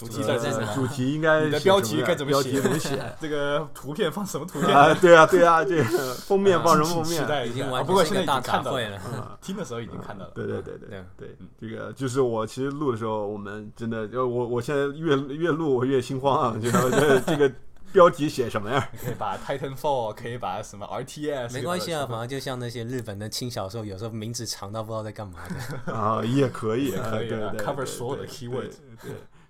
[0.00, 2.98] 主题在呃这呢主题应该你的标题该怎么写标题怎么写？
[3.20, 4.74] 这个图片放什么图片？
[4.74, 5.84] 啊，对啊，对啊，这个
[6.26, 7.22] 封面放什么封面？
[7.22, 7.52] 期待一下。
[7.52, 8.96] 已经完啊不过现在已经看到了。
[8.96, 10.32] 啊听的时候已经看到了。
[10.34, 17.50] 对对对对对对，这个就是我其实录的时候，我们真的，呃，我我现在越越录我越心慌啊，就这这个
[17.92, 18.88] 标题写什么呀？
[19.04, 25.40] 可以把 Titanfall，可以把什么 RTS，没关系啊，反正就像那些日本的轻小说，有时候名字长到不知道在干嘛
[25.86, 25.92] 的。
[25.92, 28.70] 啊，也可以，啊可以啊对对 cover 所有的 keyword
[29.02, 29.12] 对，对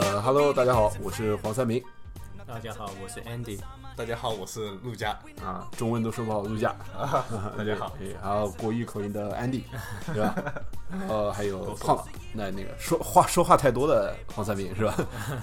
[0.00, 1.82] 呃，Hello，大家好，我是黄三明
[2.46, 3.60] 大家好，我是 Andy。
[3.94, 5.10] 大家好，我是陆佳。
[5.44, 6.74] 啊，中文都说不好，陆佳。
[7.58, 9.64] 大家好， 对，还有国语口音的 Andy，
[10.14, 10.34] 对吧？
[11.10, 12.02] 呃，还有胖，
[12.32, 14.94] 那那个说话说话太多的黄三明是吧？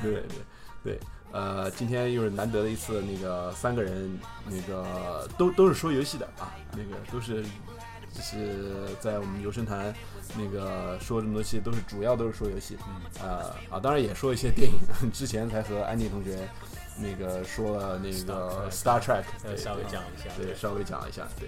[0.02, 0.38] 对对对
[0.84, 1.00] 对，
[1.31, 7.44] 呃，今天又是难得的一次，那个三个人，那个都都是说游戏的啊，那个都是
[8.12, 9.94] 就是在我们游神坛
[10.38, 16.47] 那个说这么多期，都是主要都是说游戏，嗯啊啊，当然也说一些电影，之前才和安迪同学。
[17.02, 19.23] 那个说了那个 Star Trek，
[19.55, 21.47] 稍微讲一下对，稍微讲一下，对，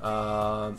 [0.00, 0.74] 呃，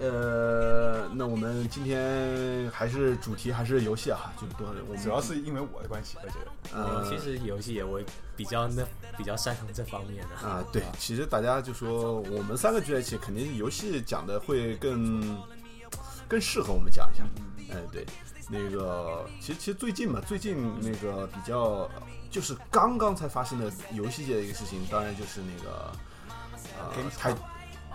[0.00, 6.78] 呃，那我们今天还是主题还是游戏啊，就多我们主要是因为我的关系，我觉得。
[6.78, 8.00] 呃其实游戏也我
[8.36, 8.84] 比较那
[9.18, 10.48] 比较擅长这方面的。
[10.48, 15.42] 啊，对，其实大家就说我们三个聚在一起，肯定游戏讲的会更
[16.28, 17.24] 更适合我们讲一下。
[17.70, 18.06] 哎，对，
[18.48, 21.90] 那个其实其实最近嘛，最近那个比较
[22.30, 25.92] 就是刚刚才发生的游戏界的一个事情，当然就是那个
[26.78, 27.34] 呃台。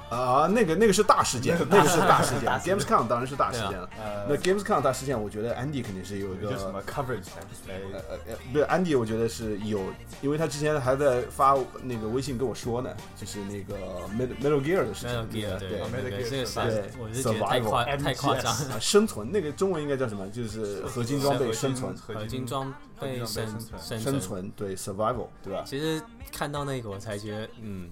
[0.09, 3.89] 啊，那个那个是大事件， 那个是大事件，Gamescom 当然是大事件了。
[3.97, 7.27] 呃那 Gamescom 大事件，我觉得 Andy 肯定是有一个有什么 coverage
[7.67, 9.79] 呃呃，不是安迪，我觉得是有，
[10.21, 13.75] 因为他之前还在发那个微信跟我说呢，就是那个
[14.17, 18.73] Metal Metal Gear 的事情 Metal Gear 对 Metal 个 Gear 这个是是我是觉得太 Survival 夸太夸张了。
[18.75, 20.27] 啊，生存那个中文应该叫什么？
[20.29, 23.45] 就是合金装备生存，合金装备生
[23.81, 25.63] 生生存对 survival 对吧？
[25.65, 27.89] 其实看到那个我才觉得，嗯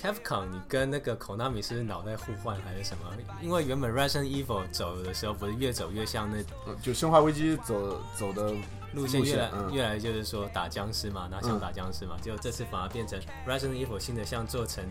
[0.00, 3.04] ，Capcom 你跟那个 Konami 是脑袋互换还是什么？
[3.40, 8.52] 因为原本 Resident Evil 走的时候不是越走越像那呃就生化危机走走的
[8.92, 9.72] 路线越来、嗯。
[9.72, 14.84] 越来就是说打僵尸嘛，拿枪打僵尸嘛，结果这次反而变成 Resident Evil 新的像做成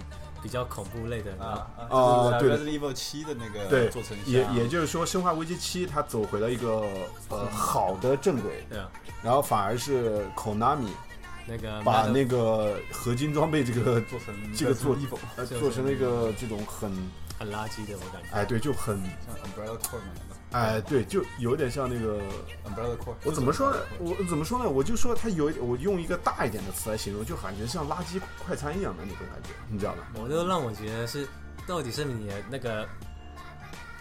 [0.44, 2.50] 比较恐怖类的，啊哦对。
[2.50, 6.86] 的 Resident Evil 七的那个对做成，也也就是说，生化危机七它走回了一个
[7.30, 8.90] 呃好的正轨，对啊，
[9.24, 10.90] 然后反而是 Konami
[11.48, 16.92] 那个把那个合金装备这个 做成 这个做就是 做成了一个这种很
[17.38, 18.30] 很垃圾的，我感觉。
[18.32, 20.14] 哎对，就很像 Umbrella Corps 嘛
[20.52, 22.20] 哎对，就有点像那个
[22.66, 23.16] ，Umbrella Corps。
[23.26, 23.78] 我怎么说呢？
[24.00, 24.70] 我怎么说呢？
[24.70, 30.04] 我就说它有，我用一个大一点的词来形容，就感觉像垃圾快餐一样的那种感觉，你知道吗？
[30.14, 31.28] 我就让我觉得是，
[31.68, 32.88] 到底是你那个，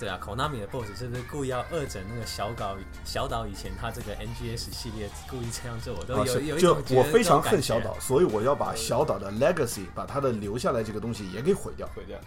[0.04, 2.76] 对啊，Konami 的 BOSS 是不是故意要恶整那个小岛
[3.06, 5.94] 小岛以前他这个 NGS 系列故意这样做？
[5.94, 11.88] 我都有、啊有一就种我非常恨小岛，所以我要把小岛的 legacy，把它的留下来这个东西也给毁掉。
[11.96, 12.18] 毁掉？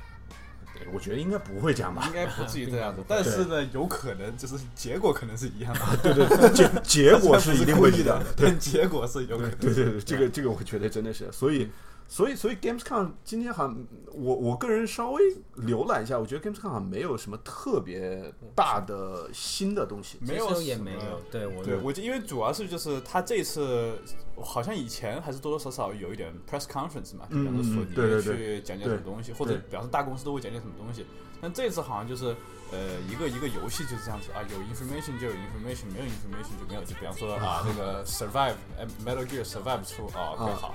[0.73, 2.13] 对，我觉得应该不会这样吧应？
[2.13, 9.51] 该不至于这样子， 但是呢，有可能就是结果可能是一样的， 对对，对结 结果是一定会的这样的。，对但结果是有可能。
[9.59, 11.69] 对对对，这个这个我觉得真的是，所以
[12.07, 15.22] 所以所以 Gamescom 今天好像我我个人稍微
[15.57, 20.18] 浏览一下，我觉得 Gamescom 好像没有什么特别大的新的东西。
[20.22, 24.00] 没有也什么没有，对我对，我就因为主要是就是他这次
[24.43, 31.05] 好像以前还是多多少少有一点 press conference 嘛，就比方说嗯索尼去讲讲什么东西，或者对比方说大公司都会讲讲什么东西。
[31.39, 32.35] 但这次好像就是
[32.71, 36.83] 呃一个一个游戏就是这样子啊，有 information 就有 information，没有 information 就没有。
[36.83, 40.33] 就比方说啊那个 survive 呃 Metal Gear survive 出啊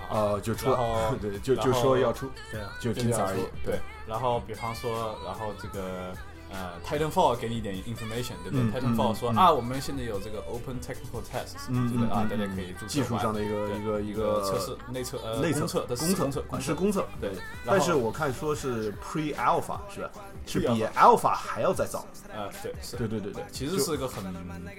[0.09, 0.71] 啊就出
[1.21, 3.43] 对，就就说要出，对啊，就仅此而已。
[3.65, 6.13] 对，然后比方说，然后这个
[6.53, 9.15] 呃，Titanfall 给你一点 information，对不对、嗯 t i t a n f a l l 嗯。
[9.15, 12.09] 嗯说啊，我们现在有这个 open technical test，对不对？
[12.11, 16.65] 啊嗯，大家可以注册技术上的一个一个一一个测试内测呃内公测的公测测公测。
[16.65, 17.31] 是公测，对
[17.65, 20.11] 但是我看说是 pre alpha 是吧？
[20.45, 22.05] 是比 Pre-alpha 还要再早。
[22.35, 24.25] 呃对是，对对对对，其实是一个很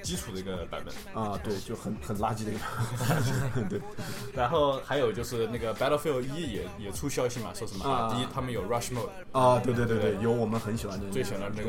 [0.02, 1.24] 基础的一个版本。
[1.24, 2.60] 啊，对，就很很垃圾的一个。
[3.70, 3.80] 对，
[4.34, 11.63] 然后还有就是那个 Battlefield 一也也出消息嘛，说什么啊，啊第一他们有 Rush Mode，啊，对对对对，有我们很喜欢的最喜欢的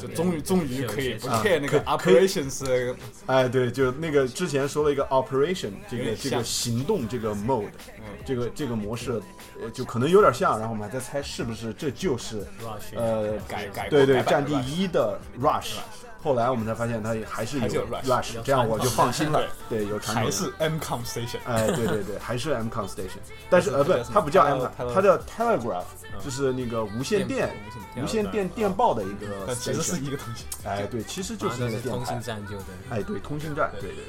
[0.00, 2.96] 就终于终于可以不啊 care 那个 operations
[3.26, 9.20] 哎，对，就那个之前说了一个 operation 这个这个行动这个 mode，嗯这个这个模式，
[9.62, 12.46] 呃，就可能有点像，然后我们还在猜是不是这就是
[12.94, 15.76] 呃改改对对战地一的 rush，
[16.20, 21.38] 后来我们才发现它还是还是有 Rush 这样我就放心了，对，有传还是 MCOM station。
[21.44, 25.84] 哎，对对对，还是 MCOM Station，但是呃不它不叫 MCOM，它叫 Telegraph，
[26.24, 27.48] 就是那个无线电
[27.94, 29.98] 电无线电电报的一个但其实是。
[29.98, 30.44] 一个东西。
[30.64, 32.20] 哎，对，其实就是啊那个电台通信。
[32.22, 32.64] 站就对。
[32.88, 34.04] 哎，对，通信站，对对对。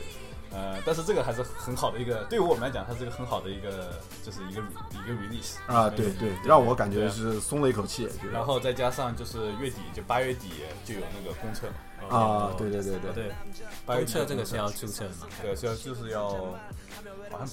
[0.52, 3.90] 呃，但是这个还是很好的一个，对于我们来讲，它是一个很好的一个，
[4.24, 8.08] 就是一个一个 release 啊，对对，让我感觉是松了一口气。
[8.32, 10.50] 然后再加上就是月底，就八月底
[10.86, 11.74] 就有那个公测嘛，
[12.08, 13.32] 啊，对对对对，对，
[13.86, 15.28] 八月底公测这个是要注册的嘛？
[15.42, 16.58] 对，是要就是要，
[17.32, 17.48] 好像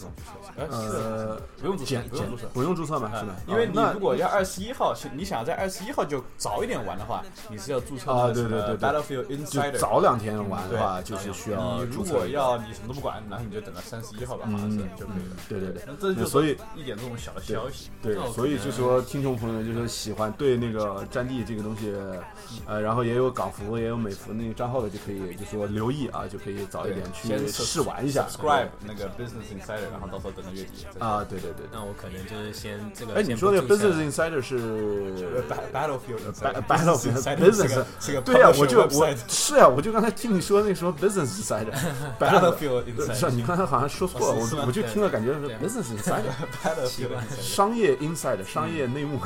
[0.55, 2.49] 不用注册，呃，不用注册简，简不用注册。
[2.53, 3.11] 不用注册嘛？
[3.11, 3.37] 是啊吧？
[3.47, 9.79] 因为你如果要二十一号，你想在二十一号就早一点玩的话，你是要注册啊对对对对 Battlefield 就 Insider。
[9.79, 15.37] 早两天玩的话，就是需要你如果要你什么都不管，然后你就等到三十一号吧，好像是嗯就可以了。
[15.49, 17.91] 对对对那这就所以一点这种小的消息。
[18.03, 21.95] 对，所以就说听众朋友们就是喜欢对那个战地这个东西，
[22.67, 28.27] 呃，然后也有港服也有美服那个账号的，就可以就说留意啊，就可以早一点去试玩一下。
[28.27, 31.67] subscribe 那个 Business Insider，然后到时候等到月底啊，对对对。
[31.73, 33.15] 那我可能就是先这个。
[33.15, 34.59] 哎，你说那个 Business Insider 是
[35.49, 41.73] Ba- Battlefield Ba- Insider Battlefield Business 对呀，我就我是呀，我就刚才听你说那什么 Business Insider
[42.19, 46.33] Battlefield Insider 你刚才好像说错了，我我就听了感觉是 Business Insider。
[46.63, 49.19] Battlefield 惯 Insider 商业 inside 商业内幕，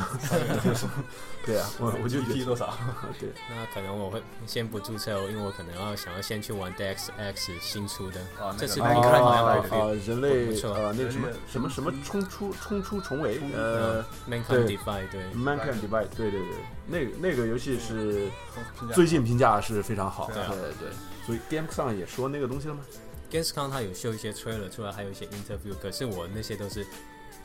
[1.45, 2.75] 对啊，我我就觉 GDP 多少？
[3.19, 8.21] 对那可能我会先不注册，因为我可能要想要先去玩 Dex X 新出的
[8.59, 9.23] 这次那个没看。
[9.23, 9.57] 啊，
[10.07, 14.77] 人类不错呃那个什么什么什么冲出冲出重围呃 Mankind 对。
[14.77, 16.57] Divide 对，Mankind Divide 对对对，
[16.87, 18.29] 那个那个游戏是
[18.95, 20.53] 最近评价是非常好，对对啊。
[20.79, 20.89] 对，
[21.27, 22.81] 所以 Game 上也说那个东西了吗
[23.31, 26.85] ？Gamescom 它有秀一些 trailer 出来，还有一些 interview，可是我那些都是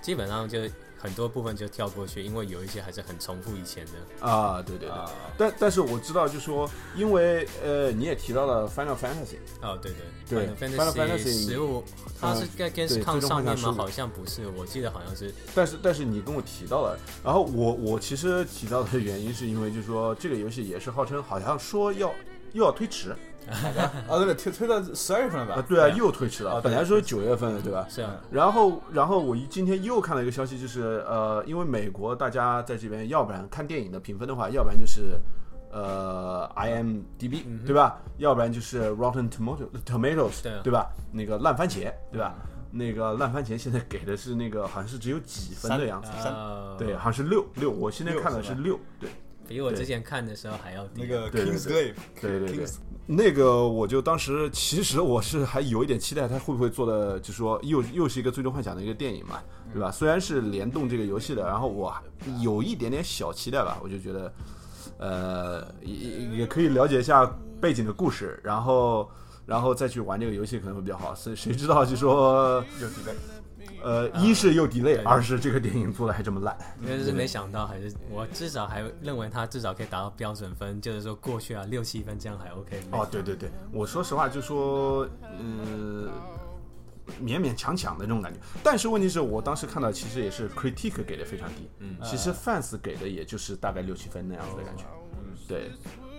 [0.01, 0.59] 基本上就
[0.97, 4.27] 很多部分就跳过去，因为有一些还是很重复以前的。
[4.27, 4.89] 啊，对对对。
[4.89, 10.05] 啊，但但是我知道，就说因为呃你也提到了 Final Fantasy，啊，对对。
[10.27, 11.83] 对 Final Fantasy，Fantasy 十五，
[12.19, 13.53] 它是在对 Gamescom 最终上面吗？
[13.53, 15.31] 幻想15好像不是，我记得好像是。
[15.53, 22.11] 但是但是你跟我提到了，然后我我其实提到的原因是因为就是说这个游戏也是号称好像说要
[22.53, 23.15] 又要推迟
[23.49, 25.55] 啊，对对，推推到十二月份了吧？
[25.55, 27.85] 啊，对啊，又推迟了，啊本来说九月份的对吧？
[27.89, 35.19] 是啊，然后，然后我一今天又看了一个消息，就是呃，因为美国大家在这边，要不然看电影的评分的话，要不然就是
[35.71, 37.97] 呃 IMDB、对吧？
[38.17, 40.89] 要不然就是 Rotten Tomato Tomatoes 对吧？
[41.11, 42.33] 那个烂番茄对吧？
[42.71, 46.33] 那个烂番茄现在给的是那个好像是只有几分的样子，三，
[46.77, 49.09] 对，好像是六六，我现在看的是六，对。
[49.47, 51.01] 对比我之前看的时候还要低。
[51.01, 52.65] 那个对对 Kings 对 Glaive，对对对
[53.07, 59.39] 那个我就当时其实我是还有一点期待，他会不会做的，就说又又是一个最终幻想的一个电影嘛，
[59.71, 59.91] 对吧？
[59.91, 62.01] 虽然是联动这个游戏的，然后我还
[62.41, 64.33] 有一点点小期待吧，我就觉得，
[64.97, 67.31] 呃，也也也可以了解一下
[67.61, 69.07] 背景的故事，然后
[69.45, 71.13] 然后再去玩这个游戏可能会比较好。
[71.13, 73.13] 谁谁知道就说，又 delay，
[73.85, 76.57] 呃，一是又 delay，对二是这个电影做的还这么烂。
[76.81, 82.81] 因为是没想到，还是我至少还认为他至少可以达到标准分，就是说过去啊六七分这样还 OK。
[82.89, 86.09] 哦，对对对，我说实话就说，呃，
[87.21, 88.39] 勉勉强强的这种感觉。
[88.63, 94.83] 但是问题是我当时看到，其实也是 critique 给的非常低，嗯，其实 fans 给的也就是大概六七分那样子的感觉，
[95.13, 95.71] 嗯，对。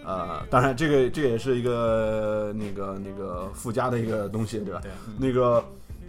[0.05, 4.79] 呃，当然，这个这个也是一个那个那个附加的一个东西，对吧？
[4.81, 5.65] 对啊那个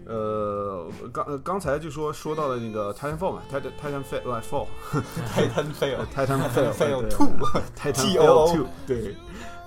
[0.07, 4.65] 呃，刚刚才就说说到了那个泰坦 fall 嘛， 泰泰坦 fall，
[5.31, 7.27] 泰坦 fall，泰坦 fall two，
[7.75, 9.15] 泰坦 fall two，对，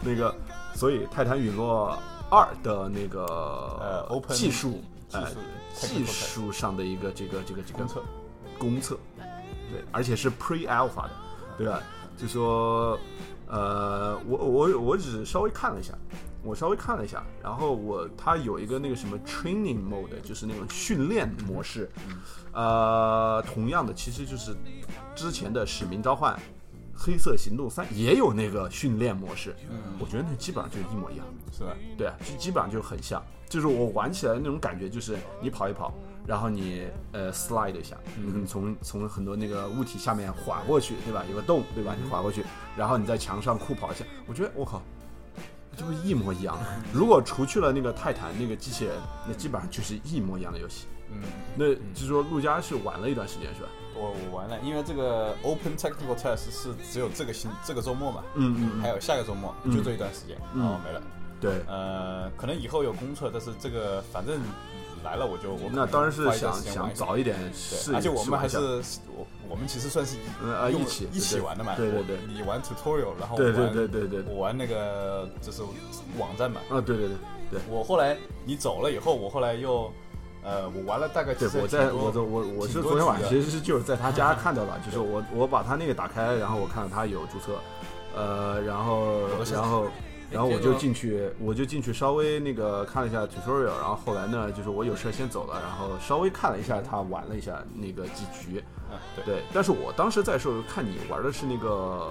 [0.00, 0.34] 那个，
[0.74, 1.98] 所以泰坦陨落
[2.30, 4.80] 二的那个技术，
[5.74, 7.84] 技术上的一个这个这个这个
[8.58, 8.96] 公测，
[9.70, 11.10] 对，而且是 pre alpha 的，
[11.58, 11.82] 对吧？
[12.16, 12.98] 就说，
[13.46, 15.92] 呃，我我我只稍微看了一下。
[16.42, 21.90] 我稍微看了一下，然后我它有一个那个什么 Training Mode，就是那种训练模式，
[22.52, 24.54] 呃，同样的，其实就是
[25.14, 26.34] 之前的《使命召唤》。
[27.02, 29.56] 黑色行动三也有那个训练模式，
[29.98, 31.24] 我觉得那基本上就一模一样。
[31.50, 31.74] 是吧？
[31.96, 35.94] 对啊，基基本上就很像，就是我玩起来那种感觉，就是你跑一跑，
[36.26, 41.24] 然后你呃 slide 一下，嗯，从从很多那个物体下面滑过去，对吧？
[41.30, 41.96] 有个洞，对吧？
[41.98, 42.44] 你滑过去，
[42.76, 44.82] 然后你在墙上酷跑一下，我觉得我靠，
[45.76, 46.66] 这不是一模一样的。
[46.92, 48.94] 如果除去了那个泰坦那个机器人，
[49.26, 50.86] 那基本上就是一模一样的游戏。
[51.12, 51.22] 嗯，
[51.56, 53.68] 那就是说陆家是玩了一段时间是吧？
[53.96, 61.02] 我我玩了，因为这个 Open Technical Test 是只有这个星这个周末嘛，嗯嗯还有下个周末，嗯就这一段时间，嗯然后没了。
[61.40, 61.60] 对。
[61.66, 64.40] 呃，可能以后有公测，但是这个反正
[65.04, 68.58] 来了我就我可能那当然是想想早一点试对，而且我们还是
[69.16, 72.18] 我我们其实算是用呃啊一起一起玩的嘛，对对对。
[72.28, 74.22] 你玩 tutorial，然后对对我玩对对对。
[74.22, 75.62] 对我玩那个就是
[76.18, 77.16] 网站嘛，啊对对对
[77.50, 77.60] 对。
[77.68, 79.90] 我后来你走了以后，我后来又
[80.44, 87.58] 呃我玩了大概其对，我在我的我我是昨天晚上其实是就是在他家看到的， 就是我我把他那个打开，然后我看到他有注册，
[88.14, 89.86] 呃，然后然后
[90.30, 102.10] 然后我就进去我就进去稍微那个看了一下 tutorial，然后后来呢就是我有事先走了，然后稍微看了一下他玩了一下那个几局，嗯对对，但是我当时在时候看你玩的是那个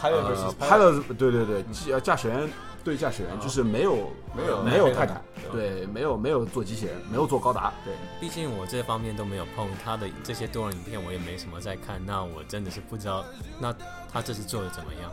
[0.00, 2.48] Pilot 呃 versus pilot，对对对，驾驾驶员
[2.84, 3.96] 对驾驶员，就是没有
[4.34, 7.94] 没有没有没有泰坦，对，没有没有做机器人，没有做高达，对。
[8.20, 13.24] 毕竟我这方面都没有碰他的这些多人影片，我也没什么在看，那我真的是不知道，
[13.58, 13.74] 那
[14.12, 15.10] 他这次做的怎么样？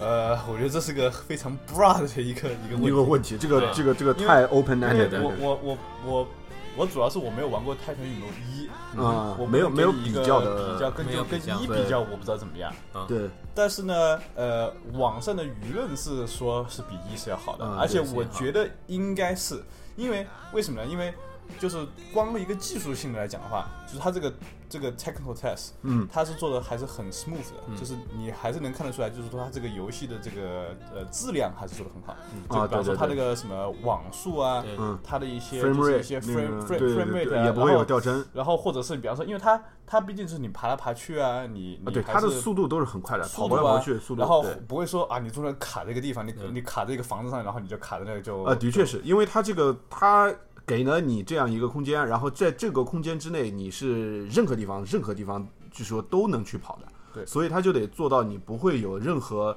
[0.00, 2.88] 呃，我觉得这是个非常 broad 的一个一个问题。
[2.88, 6.28] 一个问题，这个这个这个太 open 因 ended 为我我我我
[6.76, 8.68] 我主要是我没有玩过《泰坦陨落一》
[9.04, 12.72] 啊我没有没有一个比较的比较跟跟比较对一比较，我不知道怎么样。
[13.08, 19.60] 对，但是呢，呃，网上的舆论是说是比一是要好的，嗯而且我觉得应该是，
[19.96, 20.86] 因为为什么呢？
[20.88, 21.12] 因为
[21.58, 24.32] 就是光一个技术性的来讲的话，就是它这个
[24.68, 26.06] 这个 technical test，嗯。
[26.12, 27.76] 它是做的还是很 smooth 的，嗯。
[27.76, 32.16] 就是你还是能看得出来，就是说它这个游戏的这个呃质量还是做的很好。
[32.34, 32.42] 嗯。
[32.48, 34.98] 就比方说它那个什么网速啊，嗯。
[35.02, 38.24] 它的一些就是一些 frame 个 frame 对 frame 对 rate 也不会有掉帧。
[38.32, 50.30] 然后或者是比方说，因为它它毕竟是你爬来爬去啊，你啊，对，它的速度都是很快的，跑来跑去，速度，然后不会说啊，你中间卡在一个地方，你嗯你卡在一个房子上，然后你就卡在那个就呃，的确是因为它这个它
[50.68, 57.26] 给了你这样一个空间，然后在这个空间之内，你是任何地方任何地方据说都能去跑的，对。
[57.26, 59.56] 所以他就得做到你不会有任何。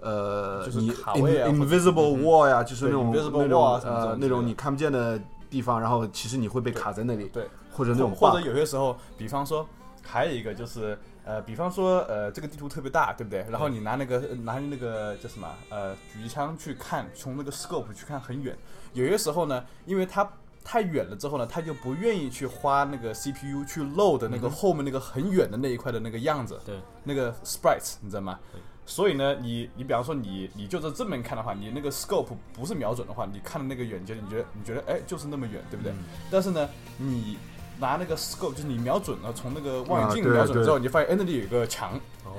[0.00, 9.66] 呃，就是你 invisible wall 呀，就是那种那种呃那种你看不见的地方，然后其实你会被卡在那里，对，或者那种或或者有些时候，比方说
[10.00, 10.96] 还有一个就是
[11.28, 13.44] 呃，比方说呃，这个地图特别大，对不对？
[13.50, 18.56] 然后你拿那个拿那个叫什么呃狙击枪去看，从那个 scope 去看很远，
[18.94, 20.26] 有些时候呢，因为它
[20.64, 28.40] 太远了之后呢，它就不愿意去花那个 CPU 去 load 那个后面那个很远的那一块的那个样子，对，那个 sprites，你知道吗？
[28.86, 35.92] 所以呢，你你比方说你你就在正面看的话，你那个 scope 不是瞄准的话，你看的那个远距离，你觉得你觉得哎就是那么远，对不对？
[35.92, 35.98] 嗯
[36.30, 36.66] 但是呢，
[36.96, 37.36] 你
[37.78, 40.80] 拿那个 scope 就是你瞄准了，从那个望远镜瞄准之后，对。
[40.80, 41.94] 你就发现哎那里有一个墙，
[42.24, 42.32] 哦，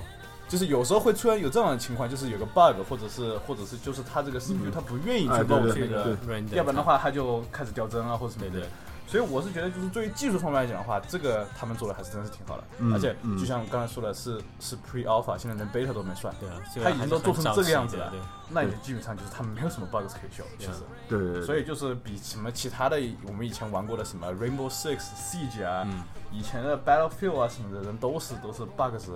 [0.48, 8.62] 就是有时候会突然有这样的情况，就是有个 bug，或者是或者是就是他这个 CPU 他不愿意去哎对 load 对这个，render 要不然的话他就开始掉帧啊或者什么的对。
[8.62, 8.69] 对。
[9.10, 13.36] 所以我是觉得，就是对于技术方面来讲的话，这个他们做的还是真的是挺好的，嗯而且嗯。
[13.36, 20.74] 就像我刚才说的是是 pre alpha，现在连 beta 都没算，对啊，他已经都做成这个样子了对，那也基本上就是他们没有什么 bugs 可以修，其实。
[21.08, 26.04] 对对对，所以就是比什么其他的我们以前玩过的什么 Rainbow Six Siege 啊，嗯。
[26.32, 29.12] 以前的 Battlefield 啊什么的人都是都是 bugs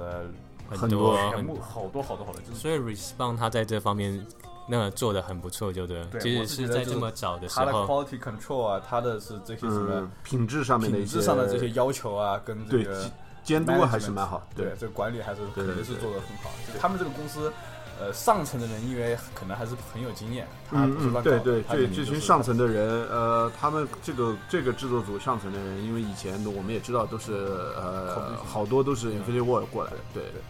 [0.68, 4.26] 很很多多全部好多好多好多，就是所以 Respawn 他在这方面
[4.68, 6.00] 那个做的很不错，就对。
[6.00, 6.06] 了。
[6.12, 7.66] 对即使是在这么早的时候。
[7.66, 13.12] 它的，quality control 啊，它的是这些什嗯么，品质上面的一些品质上的这些要求啊，跟这对个
[13.44, 16.50] 监督还是蛮好，对，这个管理还是对对肯定是做的很好。
[16.74, 17.52] 就他们这个公司，
[18.00, 27.34] 呃，上层的人因为可能还是很有经验，他嗯嗯，不是乱搞的对对，他这这群上层的人，呃，他们这个这个制作组上层的人，因为以前我们也知道都是
[27.76, 30.42] 呃好多都是 Infinity War 过来的，对对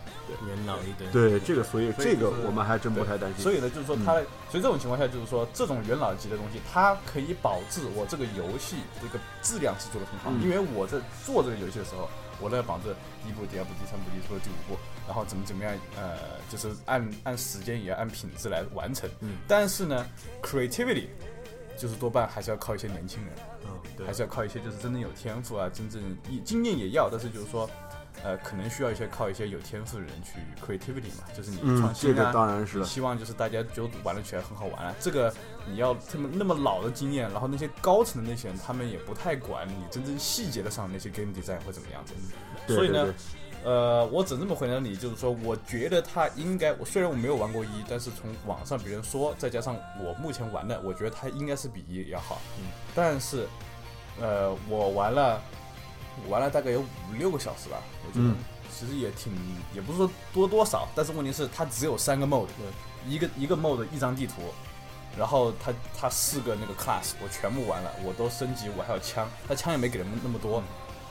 [0.48, 1.12] 元老一点。
[1.12, 3.44] 对，这个所以这个我们还真不太担心。
[3.44, 4.14] 所以呢，就是说嗯它，
[4.50, 12.10] 所以这种情况下，就是说这种元老级的东西，它可以保质我这个游戏这个质量是做的很好，嗯因为我在做这个游戏的时候，
[12.42, 16.18] 我在保证第一步、第二步、第三步、第四步、第五步，然后怎么怎么样，呃，
[16.50, 19.10] 就是按按时间也要按品质来完成。
[19.22, 20.06] 嗯，但是呢
[20.42, 21.08] ，creativity
[21.78, 23.34] 就是多半还是要靠一些年轻人。
[23.66, 27.70] 嗯，对还，是要靠一些就是真正有天赋啊，真正一经验也要，但是就是说，
[28.22, 32.86] 呃，可能需要一些靠一些有天赋的人去 creativity 嘛，就是你嗯创，新这啊，个当然是了。
[32.86, 34.94] 希望就是大家就玩了起来很好玩啊。
[35.00, 35.34] 这个
[35.68, 42.14] 你要这么那么老的经验，然后那些高层的那些人，他们也不太管你真正细节的上那些 game design 会怎么样子。
[42.68, 43.14] 对所以呢
[43.66, 52.42] 呃，我只这么回答你，就是说，我觉得他应该，我虽然我没有玩过一，但是从网上别人说，再加上我目前玩的，我觉得他应该是比一要好。
[52.60, 53.48] 嗯，但是，
[54.20, 55.63] 呃，我玩了，我
[56.30, 58.30] 玩了大概有五六个小时吧，我觉得。
[58.32, 58.36] 嗯。
[58.76, 59.32] 其实也挺，
[59.76, 62.48] 也不是说多多少，但是问题是它只有三个 mode，
[63.08, 64.52] 一个一个 mode 一张地图，
[65.16, 70.62] 然后它它四个那个 class 我全部玩了，我都升级，我还有枪，它枪也没给那么那么多，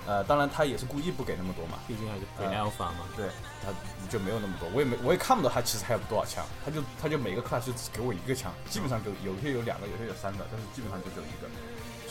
[0.05, 3.07] 呃，当然他也是故意不给那么多嘛，毕竟还是 Pre 呃 Alpha 嘛。
[3.17, 3.29] 对，
[3.65, 3.69] 他
[4.11, 11.47] 就没有那么多，我也没我也看不到他其实还有多少枪，他就他就每个 class 就只给我一个枪，基本上就有些有两个，有些有三个，但是基本上就只有一个，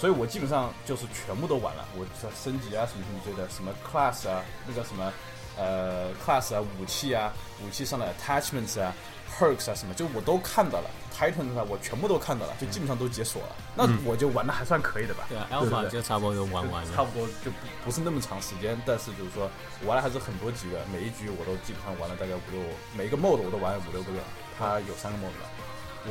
[0.01, 5.13] 所以我基本上就是全部都玩了，我这升级啊什么什么之类的，什么 class 啊，那个什么
[5.55, 7.31] 呃 class 啊，武器啊，
[7.63, 8.91] 武器上的 attachments 啊。
[9.39, 15.23] perks 啊什么，就我都看到了，Titan 啊我全部都看到了，就基本上都解锁了，那我就玩的还算可以的吧。
[15.29, 16.93] 对啊对，Alpha 对就差不多就玩完了。
[16.93, 19.49] 差不多就不不是那么长时间，但是就是说
[19.85, 22.61] 玩了还是很多局的，每一局我都基本上玩了大概五六，
[22.93, 24.19] 每一个 mode 我都玩了五六个月，
[24.59, 25.49] 它有三个 mode 了。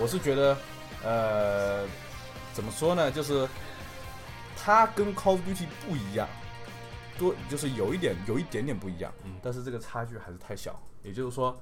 [0.00, 0.56] 我是觉得，
[1.04, 1.84] 呃，
[2.54, 3.46] 怎么说呢，就是
[4.62, 6.28] 它跟 Call of Duty 不一样，
[7.18, 10.78] 多就是有一点有一点点不一样，嗯但是这个差距还是太小。
[11.02, 11.58] 也就是说，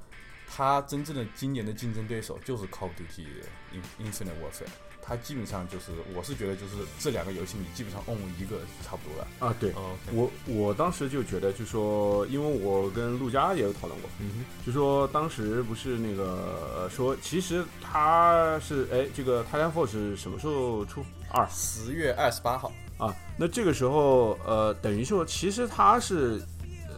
[0.49, 3.27] 它真正的今年的竞争对手就是 Call of Duty
[3.73, 4.69] In- Infinite Warfare。
[5.01, 9.27] 它基本上就是，我是觉得就是这两个游戏你基本上 own 一个差不多了。
[9.39, 9.73] 啊，对，
[10.13, 21.03] 我我当时就觉得，就说，因为我跟陆佳也有讨论过，嗯就说当时不是那个呃说，其实他是哎，这个 Titanfall 是什么时候出？
[21.31, 26.41] 二十月二十八号，啊，那这个时候呃，等于说其实它是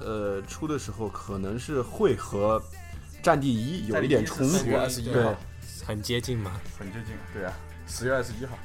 [0.01, 2.61] 呃出的时候可能是会和
[3.23, 5.35] 战地一有一点冲突对
[5.87, 6.53] 很接近嘛。
[6.79, 7.15] 很接近。
[7.33, 7.53] 对啊，
[7.87, 8.59] 十月二十一号。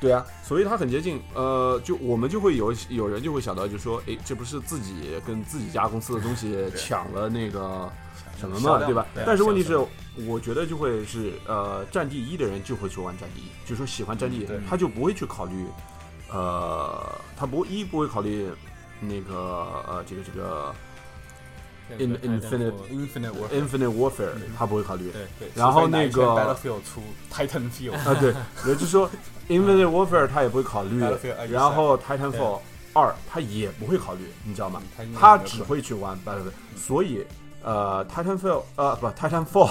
[0.00, 1.22] 对啊，所以它很接近。
[1.32, 7.88] 呃，就我们就会有有人就会想到，就说，诶，这不是自己跟自己家公司的东西抢了那个
[8.36, 9.06] 什么嘛，对吧？
[9.14, 9.78] 对啊但是问题是，
[10.26, 15.66] 我觉得就会是，呃，战地一的人就会去玩战地一，就说喜欢战地他就不会去考虑，
[16.32, 18.50] 呃，他不一不会考虑
[19.00, 19.34] 那个
[19.86, 20.74] 呃这个这个
[21.98, 23.48] In- Infinite Infinite War。
[23.50, 25.10] Infinite Warfare，他不会考虑。
[25.10, 25.50] 对对。
[25.54, 28.34] 然后那个 Battlefield 出 Titan Field，啊，对，
[28.66, 29.10] 也就是说
[29.48, 31.02] ，Infinite Warfare 他也不会考虑，
[31.50, 32.60] 然后 Titanfall
[32.94, 34.80] 二他也不会考虑，你知道吗？
[35.18, 37.26] 他只会去玩 Battlefield，所以
[37.62, 39.70] 呃，Titanfall 呃不 Titanfall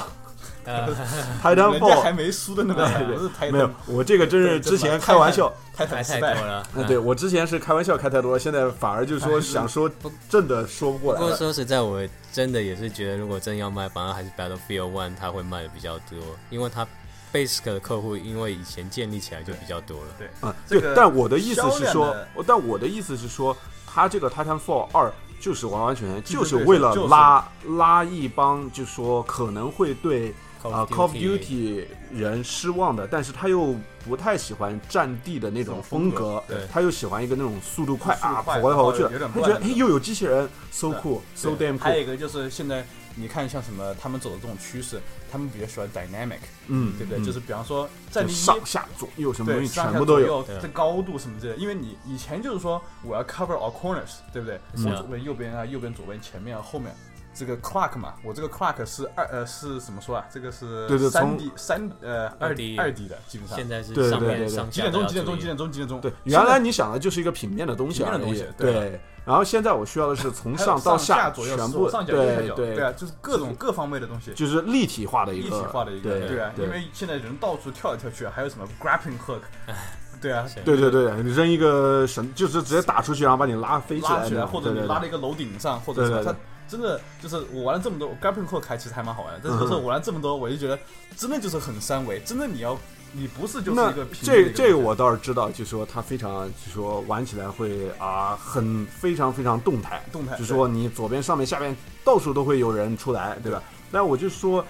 [0.66, 1.04] 呃，人家
[1.42, 6.68] 还 Titanfall 没输的那么惨，不是 Titan 没有，我这个真是之前开玩笑，太失太多了。
[6.76, 9.90] 呃，对我之前是开玩笑开太多了，现在反而就是说想说
[10.30, 11.36] 真的说不过来不过。
[11.36, 16.20] 说实在，我真的也是觉得，如果真要卖，反而还是 Battlefield One 它会卖的比较多，
[16.50, 16.88] 因为它
[17.34, 20.08] Basic 的客户因为以前建立起来就比较多了。
[20.18, 27.48] 对，嗯，这个，对但我的意思是说但我的意思是说，他这个 Titanfall 二就是完完全全就是为了拉
[27.78, 30.34] 拉一帮，就说可能会对
[30.70, 45.00] 啊 Call of Duty 人失望的，但是他又不太喜欢战地的那种风风格他又喜欢一个那种速度快啊，跑来跑去的他觉得哎又有机器人，so 对 cool，so damn 还有 cool，一个就是现在你看像什么，他们走的这种趋势，
[45.32, 47.20] 他们比较喜欢 dynamic，嗯，对不对？
[47.22, 47.24] 嗯。
[47.26, 48.34] 就是比方说战地。
[48.34, 54.60] 上下左右什么东对，西上全部都有，这高度什么之类的，因为你以前就是说我要 cover all corners，对不对？
[54.78, 56.96] 我左边、右边啊，右边、左边、前面啊、后面，
[57.34, 60.26] 这个 clock 嘛，我这个 clock 是二呃是怎么说啊？
[60.30, 65.08] 这个是三对对从 D 三呃二 2D 二 D 的，基本上现在是对对上对对面上几点钟？
[65.08, 65.38] 几点钟？
[65.38, 65.72] 几点钟？
[65.72, 66.02] 几点钟？
[66.02, 69.02] 对，原来你想的就是一个平面的东西而已平面的东西，对对。
[69.24, 74.34] 然后现在我需要的是 从还有到下全部对角对啊，就是各种各方面的东西。
[74.34, 79.42] 就是立体化的一个立体化的一个，对对因为现在人到处跳来跳去，还有什么 grappling hook，
[80.20, 86.40] 对啊，对对对，扔一个绳就是直接打出去，然后把你拉飞起拉起来，或者你对对对拉到一个楼顶上，或者什么，对对对它
[86.72, 90.80] 真的就是我玩了这么多 grappling hook 还其实还蛮好玩的，但是就是嗯我玩了这么多，我就觉得
[91.18, 92.80] 真的就是很三维，真的你要
[93.12, 103.62] 你不是就是一个平这这个我倒是知道，就说它非常，就说玩起来会啊，很非常非常动态，动态就说你左边、上面、下面到处都会有人出来，对吧？
[103.92, 104.66] 但我就说，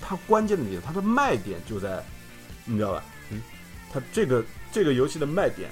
[0.00, 2.04] 它关键的点，它的卖点就在，
[2.64, 3.04] 你知道吧？
[3.30, 3.40] 嗯，
[3.92, 5.70] 它这个这个游戏的卖点，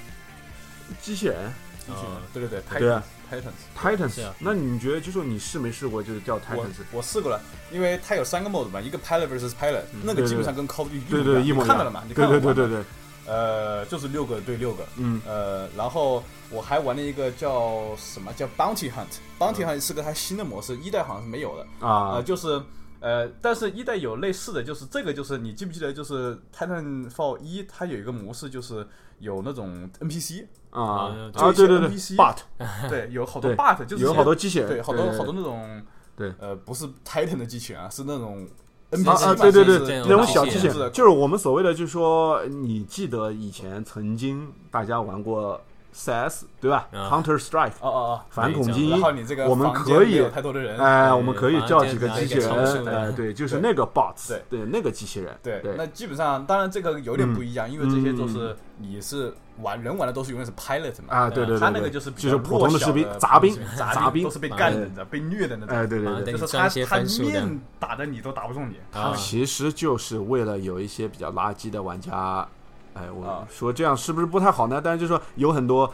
[1.01, 1.53] 机器人
[1.87, 3.77] 机器人哦对对对对啊，Titans。
[3.77, 4.35] Titans，、是啊。
[4.39, 6.75] 那你觉得就说你试没试过，就是叫 Titans？
[6.93, 7.41] 我试过了，
[7.71, 11.67] 因为它有三个 mode 嘛，一个 pilot versus pilot，那个对对基本上跟 Call of Duty 对对，一模一样。
[11.67, 12.03] 你看到了嘛？
[12.07, 12.45] 你看到了吗？
[12.45, 12.85] 对对对对，
[13.27, 15.21] 呃，就是六个对六个，嗯。
[15.27, 22.61] 呃，然后我还玩了一个叫什么叫 Bounty Hunt，Bounty Hunt 是个它新的模式，一代好像是没有的，呃，啊，就是
[23.01, 28.87] 呃，但是一代有类似的，就是这个就是你记不记得，就是 Titanfall 一它有一个模式，就是
[29.19, 32.37] 有那种 NPC，啊对对对就一些 NPC，but
[32.89, 35.83] 对，有好多 but 就是有好多机器人，对好多好多那种
[36.17, 36.33] 对。
[36.41, 38.47] 呃不是 Titan 的机器人啊，是那种
[38.91, 45.61] 啊 NPC 啊，嘛对对对那种小机器人，就是我们所谓的，就是说，你记得以前曾经大家玩过
[45.93, 46.89] CS 对吧？
[46.93, 54.43] 啊？Counter Strike 哦哦哦，反恐精英然后你这个我们房间可以没有太多的人，哎，对我们可以叫几个机器人，哎，对，就是那个 bots，对。
[54.49, 55.75] 对，那个机器人，对，对。
[55.77, 58.57] 那基本上当然这个有点不一样，因为这些都是嗯。
[58.79, 69.15] 你是玩人玩的都是永远是 pilot 嘛，啊，对对对，对他那个就是比就是较普通的士兵杂兵兵，杂杂兵都是被干的，被虐的那种，哎，对对啊对对，就是他他面打的你都打不中你，啊。
[69.15, 72.49] 其实就是为了有一些比较垃圾的玩家，
[72.95, 74.81] 哎，我啊说这样是不是不太好呢？
[74.83, 75.93] 但是就说有很多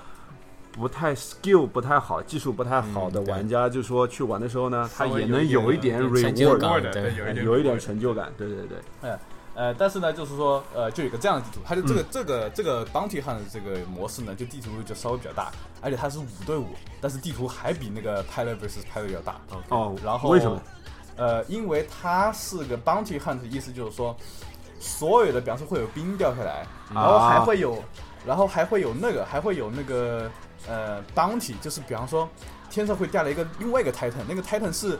[0.73, 8.33] 不太 skill 不太好、技术不太好的玩家，就说去玩的时候呢，他也能有一点点成就 reward，感，对对，有一点哎有一点成就感。
[8.37, 9.19] 对对对，哎
[9.55, 16.69] 呃，但是呢，就是说，呃，就有个这样的地图，它就这嗯个、这个这个 bounty hunt 的这个模式呢，就地图就稍微比较大，而且它是五对五，
[17.01, 19.41] 但是地图还比那个 pilot vs pilot 要大。
[19.71, 20.63] 哦，然后为什么？
[21.17, 24.17] 呃，因为它是个 bounty hunt，意思就是说，
[24.79, 27.83] 所有的，比方说会有冰掉下来，然后还会有，
[28.27, 30.31] 然后还会有那个，还会有那个
[30.69, 32.29] 呃 bounty，就是比方说
[32.71, 34.99] 天上会掉了一个另外一个 titan，那个 titan 是。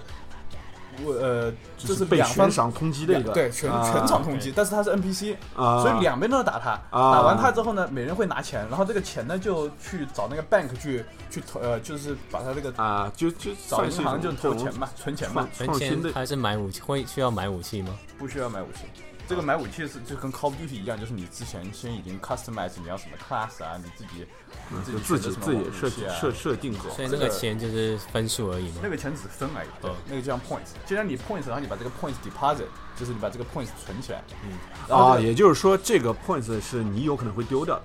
[1.05, 6.71] 我呃，就是被两方悬赏通缉的一个，对全啊全场通缉，但是他是 NPC，啊，所以两边都要打他。
[6.91, 16.81] 啊打完他之后呢，每人会拿钱，然后这个钱呢就去找那个 bank 去去投，呃，就是把他这个啊，就就找银行就投钱嘛，存钱嘛，存钱还是买武器？
[16.81, 17.97] 会需要买武器吗？
[18.19, 18.81] 不需要买武器。
[19.29, 24.27] 这个买武器是就跟 Call of Duty 一样，就是你之前先已经 customize 你要什么 class 啊，你自己
[24.71, 26.15] 你自就己自己自己设计啊。
[26.19, 26.89] 设设定好。
[26.91, 28.81] 所以那个钱就是分数而已嘛。
[28.83, 28.89] 那。
[28.89, 32.65] 个钱只是分而已，对哦，那个就像 points，既然你 points，然后你把这个 points deposit，
[32.99, 37.83] 就是你把这个 points 存起来，嗯，啊，也就是说这个 points 是你有可能会丢掉的。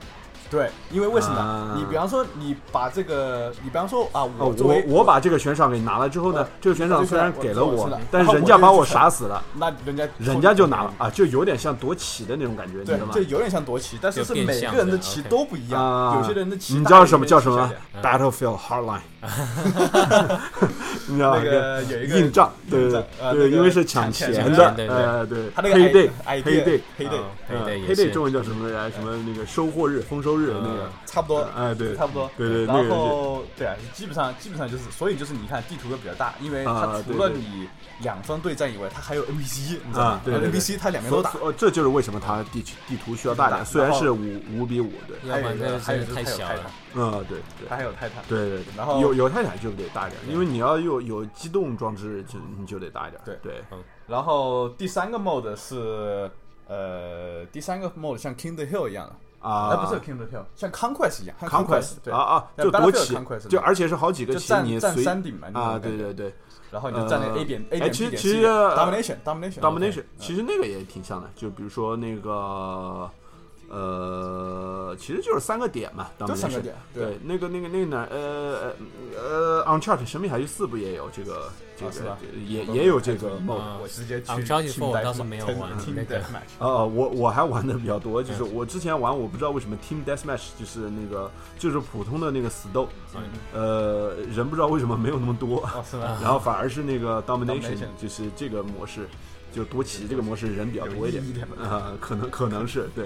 [0.54, 1.36] 对，因为为什么？
[1.36, 1.74] 啊？
[1.76, 13.12] 你比方说你把这个，你比方说啊，哦，我作为我我把这个悬赏给拿了之后呢呃，这个悬赏虽然给了我我，但是人家把我杀死了，那人家人家就拿了啊，就有点像夺旗的那种感觉，你知道，吗？
[13.12, 13.32] 对这？
[13.32, 17.72] 有点像夺旗，但是是每个人的旗都不一样，啊，有些人的旗你知道什么叫什么
[18.04, 19.00] ？Battlefield Hardline，
[21.08, 21.42] 你知道吗？
[21.44, 28.90] 那个有一个硬仗，对对因为是抢抢钱的，呃，对，他那个黑 idea 黑 day 黑哦黑呃 day 也黑是中文叫什么来？
[28.92, 32.30] 什么那个收获日、丰收日那个，差不多，哎，对，差不多。
[32.38, 37.68] 对对，那然个后对啊，基本上基本上就是，所以就是你看地图都比较大，因为它啊除了你
[38.02, 41.32] 两方对战以外，它还有 NPC，你知道吗，NPC 它两边都打。
[41.42, 46.72] 哦，这就是为什么它地区地图需要大点，大虽然是五五比五，对，要不还有真的太小了。
[46.96, 47.68] 嗯，对对。
[47.68, 48.24] 它还有泰坦。
[48.28, 53.64] 对对，对然后有有泰坦就得大一点，因为你要有有机动装置，就你就得大一点，对对，
[54.08, 56.30] 然后第三个 mode 是
[56.68, 66.34] 呃，第三个 mode 像 King the Hill 一样的，啊，呃，不是 King the Hill，像 Conquest 一样像 conquest 对啊，啊，就夺 Battlefield 旗就而且是好几个就旗，你随山顶嘛啊，对对对。
[66.72, 73.10] 然后你就站那个 A 点 A 点哎其 B 点其实呃 domination domination，domination，其实那个也挺像的，就比如说那个。
[73.70, 77.06] 呃，其实就是三个点嘛，就三个 domination 点对。
[77.06, 78.74] 对，那个那个那个哪呃
[79.18, 82.18] 呃呃，Uncharted 神秘海域四不也有这个这个啊是吧？
[82.48, 85.78] 也也有这个我直接去 Uncharted 听4我 Death 倒是没有玩。
[85.80, 92.88] 听那个 Deathmatch 呃，我我还玩的比较多，就是我之前玩，我不知道为什么 Team Deathmatch 就是那个就是普通的那个死斗，
[93.54, 95.68] 呃，人不知道为什么没有那么多？
[96.22, 99.08] 然后反而是那个 Domination，Domination 就是这个模式，
[99.54, 101.24] 就多骑这个模式人比较多一点
[101.62, 103.06] 啊、可能可能是对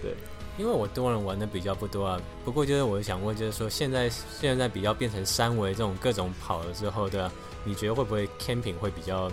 [0.00, 0.14] 对
[0.58, 7.32] 因为我多人玩的比较不多啊，不过就是我想问，就是说现在现在比较变成三维这种各种跑了之后，对吧？
[7.64, 9.30] 你觉得会不会 camping 会比较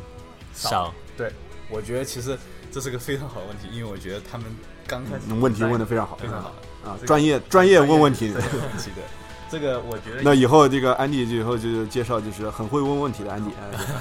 [0.53, 0.93] 少？
[1.17, 1.29] 对，
[1.69, 2.37] 我觉得其实
[2.71, 4.47] 这是个非常好的问题，因为我觉得他们
[4.87, 6.49] 刚开始嗯问题问的非常好非常好
[6.85, 8.29] 啊这，个专业专业问问题。
[8.29, 9.01] 这个问题的，
[9.51, 13.51] 这个我觉得那以后这个安迪就以后就介绍就是很会问问题的安迪，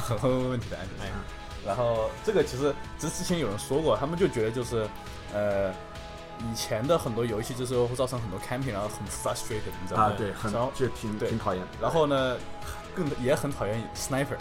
[0.07, 0.91] 很会问问题的案例。
[1.69, 4.89] 然后这个其实之之前有人说过，他们就觉得就是
[5.33, 5.71] 呃。
[6.53, 10.05] 以前的很多游戏就是会造成很多 camping，然后很 frustrated，你知道吗？
[10.05, 12.37] 啊对，很然后这挺对挺讨厌的然后呢，
[12.95, 14.37] 更也很讨厌 sniper，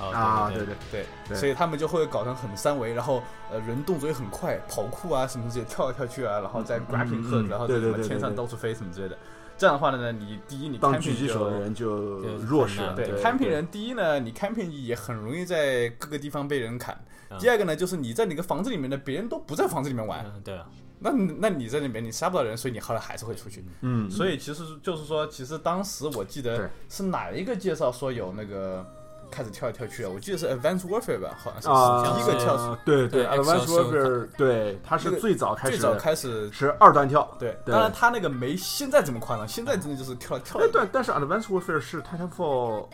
[0.00, 9.16] 哦，啊，对对对所以他们就会搞成很三维，然后呃人动作也很快，跑酷啊什么之类，跳来跳去啊，然后再 hook，、嗯然后在什么天上到处飞什么之类的。
[9.58, 16.94] 这样的话呢，你第一你当狙击手的就人就就弱势了，对对 camping 人，第一呢，你 camping 也很容易在各个地方被人砍。
[17.30, 17.38] 嗯。
[17.38, 20.66] 第二个呢，就是你在哪个房子里面呢，别人都不在房子里面玩，嗯，对啊，
[21.00, 23.64] 那你那你在里面你杀不到人，所以你后来还是会出去。
[23.80, 26.56] 嗯，所以其实就是说，其实当时我记对。
[26.56, 28.86] 得是哪一个介绍说有那个
[29.30, 30.10] 开始跳来跳去啊？
[30.12, 36.50] 我记得是 Advanced Warfare 吧，好像是、啊，第一个跳出，对对对，Advanced Warfare，对，它是最早开始最早开始。
[36.52, 42.86] 是二段跳，对，对当然它那个没现在这么夸张，现在真的就是跳跳来，哎对，但是 Advanced Warfare 是 Titanfall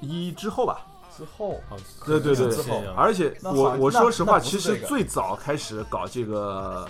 [0.00, 0.86] 一之后吧？
[1.16, 6.86] 之后好，对对对之后而且我我说实话，其实最早开始搞这个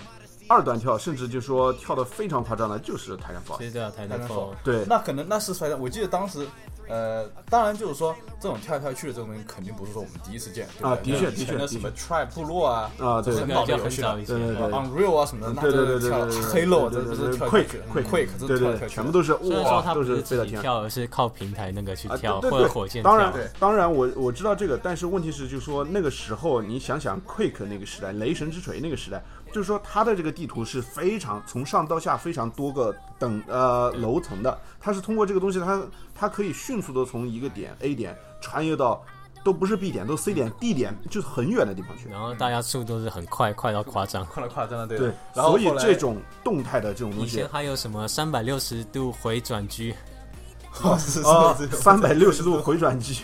[0.47, 6.47] 二段跳，甚至就说跳的非常夸张的，就是 Titanfall 对，那可能那是摔的，我记得当时。
[6.89, 14.47] 呃，当然就是说，这种跳来跳去的这种东西，肯定不是说我们第一次见，对不对啊的确的的确什么 Tribe 部落啊，啊对很这个就很老的游戏了早以前了。
[14.47, 20.45] 对对对 Unreal 啊什么的，那对对对对对对黑漏，这对对对不是跳来 Quick 跳去 Quick，Quick 这对对全部都是哇，都是是飞到天上。
[20.45, 23.03] 自己跳，而是靠平台那个去啊，跳，或者对对火箭。
[23.03, 35.81] 当然，当然我我知道这个，但是问题是，就是说那个时候，你想想 Quick 那个时代，雷神之锤那个时代，就是说它的这个地图是非常从上到下非常多个等呃楼层的，它是通过这个东西，它
[36.15, 39.03] 它可以迅速的从一个点 A 点穿越到
[39.43, 42.09] 都不是 B 点，都 C 点、D 点，就是很远的地方去。
[42.09, 44.25] 然后大家速度是很快，快到夸张。
[44.25, 49.93] 快到夸张了，对对，然后所以这种动态的这种东西以前，还有什么三百六十度回转狙，
[50.83, 53.23] 哦三百六十度回转机，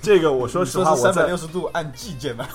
[0.00, 2.46] 这个我说实话，我在三百六十度按计键的，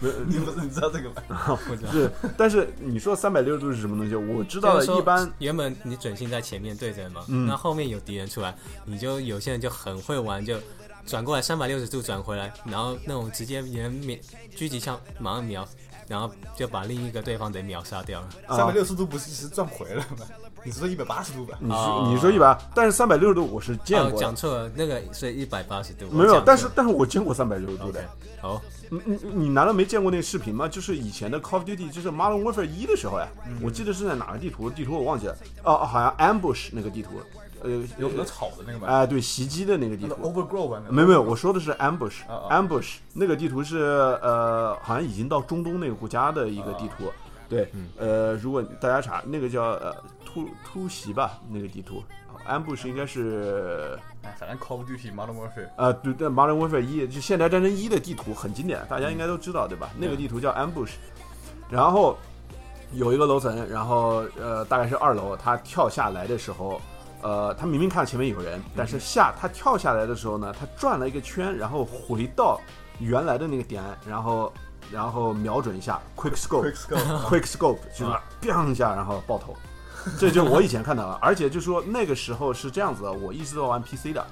[0.26, 1.58] 你不是你知道这个吗？
[1.66, 1.92] 不知道。
[1.92, 4.14] 是，但是你说三百六十度是什么东西？
[4.14, 8.54] 我知道一般原本你准心在前面对着嘛，嗯那后面有敌人出来，
[8.84, 10.56] 你就有些人就很会玩，就
[11.06, 14.16] 转过来三百六十度转回来，然后那种直接连秒
[14.56, 15.66] 狙击枪马上秒，
[16.06, 18.28] 然后就把另一个对方给秒杀掉了。
[18.50, 20.26] 三百六十度不是是转回了吗？
[20.68, 21.56] 你说一百八十度吧？
[21.60, 21.72] 你
[22.12, 26.06] 你说一百，但是三百六十度我是见哦，过的讲，错了，那个是一百八十度。
[26.10, 28.04] 没有，但是但是我见过三百六十度的。
[28.42, 30.68] 好，你你你难道没见过那个视频吗？
[30.68, 33.26] 就是以前的 Call of Duty，就是 Modern Warfare 一的时候呀，
[33.62, 37.10] 我记得是在哪个地图，地图我忘记了，哦，哦好像 Ambush 那个地图，
[37.62, 38.88] 呃，有有草的那个吧？
[38.88, 40.14] 哎，对，袭击的那个地图。
[40.22, 40.82] Overgrow 吧？
[40.82, 43.78] 那个没有没有，我说的是 ambush，ambush、那个地图是
[44.22, 47.10] 呃，好像已经到中东那个国家的一个地图。
[47.48, 49.96] 对，呃，如果大家查那个叫呃
[50.44, 52.02] 突突袭吧，那个地图
[52.46, 59.90] ，ambush 应该是哎，反正 Call of Duty Modern Warfare 呃对对，Modern Warfare 一就现代战争一的地图很经典，大家应该都知道对吧？
[59.96, 60.92] 那个地图叫 ambush，
[61.70, 62.16] 然后
[62.92, 66.80] 有一个楼层，然后呃大概是二楼，他跳下来的时候。
[67.20, 72.60] 呃，他明明看到前面有人，但是下他跳下来的时候呢，他转了一个圈，然后回到
[73.00, 74.52] 原来的那个点，然后
[74.92, 79.56] 然后瞄准一下，quick scope，Quick Scope，quick scope 就是砰一下，然后爆头。
[80.18, 84.24] 这就是我以前看到的，而且就说那个时候是这样子的，我一直都玩 PC 的。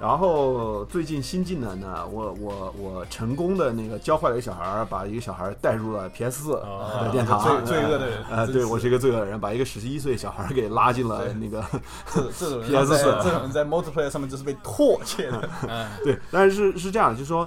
[0.00, 7.62] 然后最近新进的呢，我我我成功的那个教坏了一个小孩儿，把一个小孩儿带入了 PS 四哦的殿堂。
[7.66, 11.62] 罪罪恶的人呃，对我是一个罪恶的人，把一个十一岁小孩儿给拉进了那个
[12.14, 15.46] 这这种人 PS4 在这种人在 multiplayer 上面就是被唾弃的。
[16.02, 17.46] 对，但是是是这样，就是说，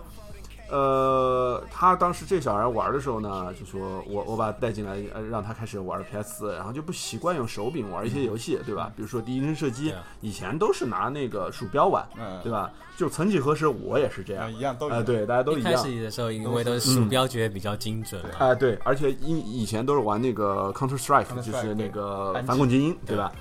[0.74, 8.92] 呃，他当时这小孩玩的时候呢，就说我我把他带进来，呃，让他开始玩 PS，然后就不习惯用手柄玩一些游戏，对吧？
[8.96, 12.72] 比如说第一人射击以前都是拿那个鼠标玩，嗯对吧？
[12.98, 15.06] 就曾几何时，我也是这样啊，，一样都一呃，样。
[15.06, 15.78] 对，大家都一样。
[15.78, 23.32] 始的时候，因为都是鼠标觉得比较精准嘛，哎、对，而且以以前都是玩那个 Counter Strike，就是那个反恐精英，对吧？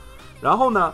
[0.42, 0.92] 然后呢，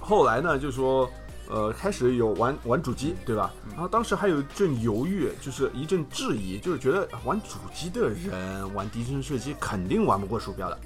[0.00, 1.10] 后来呢，就说
[1.50, 3.52] 呃，开始有玩玩主机，对吧？
[3.70, 10.78] 然后当时还有一阵犹豫，就是一阵质疑，就是觉得玩主机的人玩敌阵射击肯定玩不过鼠标的。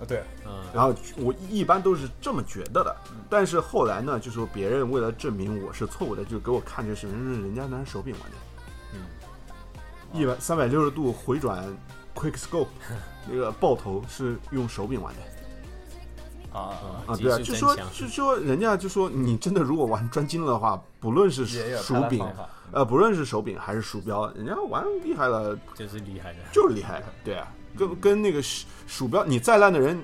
[0.00, 2.96] 啊对，嗯，然后我一般都是这么觉得的，
[3.30, 8.36] 但是后来呢，就说别人为了证明我是错误的，就给我看这视频，是人家拿手柄玩的，
[8.92, 11.64] 嗯，一百三百六十度回转
[12.14, 12.66] quick scope
[13.28, 15.20] 那个爆头是用手柄玩的
[16.54, 21.44] 啊，啊，对啊，就说就说人家就说你真的如果玩专精了的话，不论是
[21.82, 22.24] 鼠柄
[22.72, 26.38] 呃，不论是手柄还是鼠标，人家玩厉害了就是厉害的。
[26.52, 30.02] 就是厉害，对啊，跟跟那个鼠鼠标你再烂的人，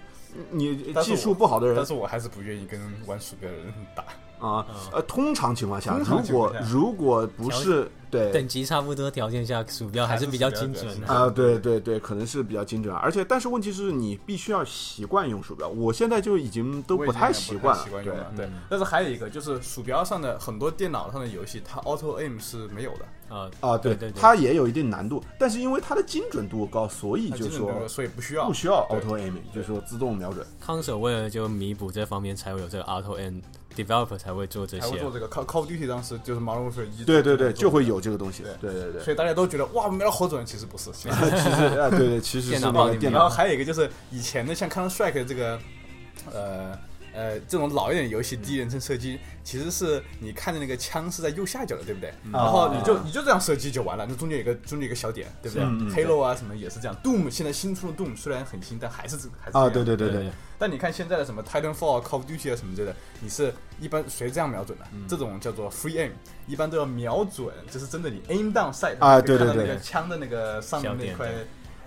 [0.51, 4.05] 你技术不好的人但是我还是不愿意跟玩鼠标的人打。
[4.41, 8.33] 啊，呃，通常情况下，如果如果不是对。
[8.33, 11.07] 等级差不多条件下，鼠标还是比较精准的。
[11.07, 18.33] 啊，对对对，可能是比较精准，而且但是问题是你必须要习惯用鼠标，我现在就已经都不太习惯了，对习惯用了。
[18.37, 18.47] 对。
[18.47, 23.05] 嗯，但是还有一个就是鼠标上的很多电脑上的游戏，它 Auto Aim 是没有的。
[23.35, 28.49] 啊啊，对对，它也有一定难度，但是因为它的精准度高，所以就说所以不需要。
[28.49, 30.45] 不需要 auto aiming，就是说自动瞄准。
[30.59, 33.41] 康手为了就弥补这方面，才会有这个 Auto N
[33.77, 35.11] developer 才会做这些才会做。
[35.11, 38.43] 这个 Call Call of Duty 当时就是 Modern Warfare 一，对对对，就会有这个东西。
[38.61, 40.91] 对对对对，所以大家都觉得哇，没有好准，其实不是。
[40.95, 41.11] 其实
[41.79, 43.35] 啊，对对，其实是电脑那个电然后脑。
[43.35, 45.59] 还有一个就是以前的像 Counter Strike 这个，
[46.33, 46.79] 呃
[47.13, 52.13] 呃这种老一点的游戏，第一人称射击其实是你看的那个枪是在右下角的，对不对？
[52.33, 55.65] 然后你就你就这样射击就完了，那中间有个中间有个小点，对不对
[56.05, 64.85] ？Halo 啊什么也是这样，Doom 现在新出的 Doom 虽然很新，但还是这还是这啊，对对对对对，但你看现在的什么 Titanfall 啊、Call of Duty 啊什么之类的，你是一般谁这样瞄准的？
[64.93, 65.09] 嗯。
[65.09, 66.11] 这种叫做 free aim，
[66.47, 71.29] 一般都要瞄准，就是真的你 aim down sight 啊对对对那个枪的那个上面那块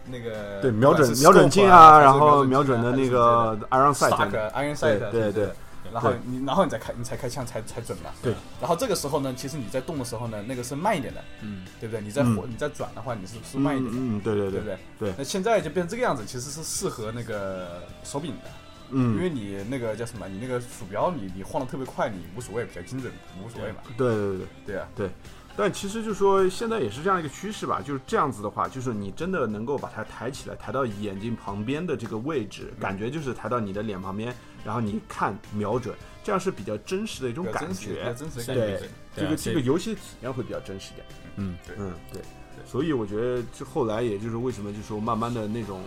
[0.07, 5.49] 那个对瞄准瞄准镜啊，然后瞄准的那个 iron sight，Stark Iron Sight，对对对，
[5.93, 8.09] 然后你然后你再开你才开枪才才准嘛。
[8.21, 8.33] 对。
[8.59, 12.01] 然后这个时候呢，其实你在动的时候呢，那个是慢一点的，嗯，对不对？
[12.01, 12.35] 你在嗯。
[12.35, 14.51] 火你在转的话，你是是慢一点的，嗯嗯，对对对。
[14.51, 14.77] 对不对？
[14.99, 18.49] 对那现在就变成这个样子，其实是适合那个手柄的，
[18.93, 23.11] 因嗯，为你那个叫什么，你那个鼠标你你晃的特别快，你无所谓，比较精准，
[23.43, 23.77] 无所谓嘛。
[23.97, 24.47] 对对对。
[24.65, 25.09] 对啊对，
[25.57, 38.13] 但其实就说现在也是这样一个趋势吧，就是这样子的话，就是你真的能够把它抬起来，抬到眼睛旁边的这个位置，感觉就是抬到你的脸旁边，然后你看瞄准，这样是比较真实的一种感觉。
[38.17, 38.79] 真实的感觉。
[38.79, 41.07] 对对这个这个游戏体验会比较真实一点。
[41.35, 42.21] 嗯，对嗯，对。
[42.65, 45.81] 所以我觉得这后来也就是为什么就说慢慢的那种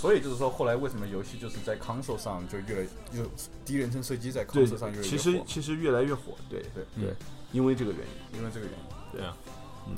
[0.00, 3.22] 所以就是说，后来为什么游戏就是在 console 上就越来越
[3.64, 5.08] 第一人称射击在 console 上越来越火？
[5.08, 7.16] 其实其实越来越火，对对对嗯，
[7.52, 8.38] 因为这个原因。
[8.38, 8.84] 因为这个原因。
[9.12, 9.36] 对啊。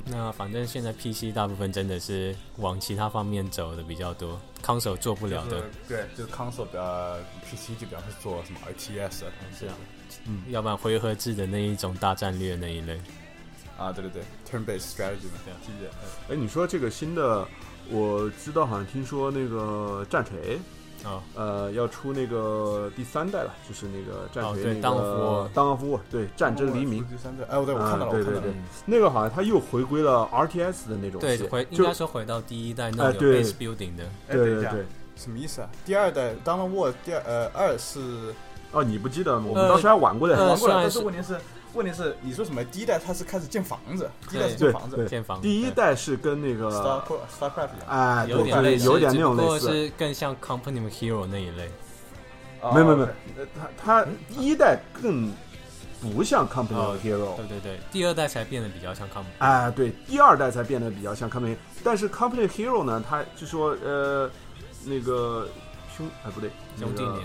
[0.05, 13.01] 那反正现在 PC 大部分真的是往其他方面走的比较多，console 做不了的就是，对，就是 console 比较 PC 就比方是做什么 RTS 啊，这样啊，要不然回合制的那一种大战略那一类，
[13.77, 16.33] 啊，对对对，turn based strategy 嘛，对啊记得。
[16.33, 17.45] 哎，你说这个新的，
[17.91, 20.57] 我知道好像听说那个战锤，
[21.03, 28.63] 啊，呃，要出那个第三代了，就是那个战锤那个 War 当 of War，对，战争黎明，第三代，哎，我对我啊看到了，我对对对看到了。
[28.85, 34.85] 那个好像它又回归了 RTS 的那种对，回应就该说回到第一代那种有哎对 base building 的，哎，等一下，对对对。
[35.15, 35.69] 什么意思啊？
[35.85, 37.99] 第二代 Dawn of War 第二呃二是
[38.71, 39.35] 哦，你不记得？
[39.35, 40.35] 我们呃当时还玩过的。
[40.35, 41.35] 呃玩过了，但是问题是
[41.73, 42.63] 问题是你说什么？
[42.65, 47.01] 第一代它是开始建房子，第一代是建房子对建房第一代是跟那个，Star
[47.39, 47.87] Starcraft 一样。
[47.87, 49.71] 哎，对对有点类似，有点那种类似。
[49.71, 51.69] 是更像 Company of Hero 那一类。
[52.61, 53.09] 哦没有没有没有
[53.75, 55.31] 它第一代更
[55.99, 59.39] 不像 Company Hero，对对对，第二代才变得比较像 Company。
[59.39, 64.29] 哎，对，第二代才变得比较像 Company，但是 Company Hero 呢，它就说呃
[64.85, 65.47] 那个
[65.95, 67.15] 兄哎不对，兄弟连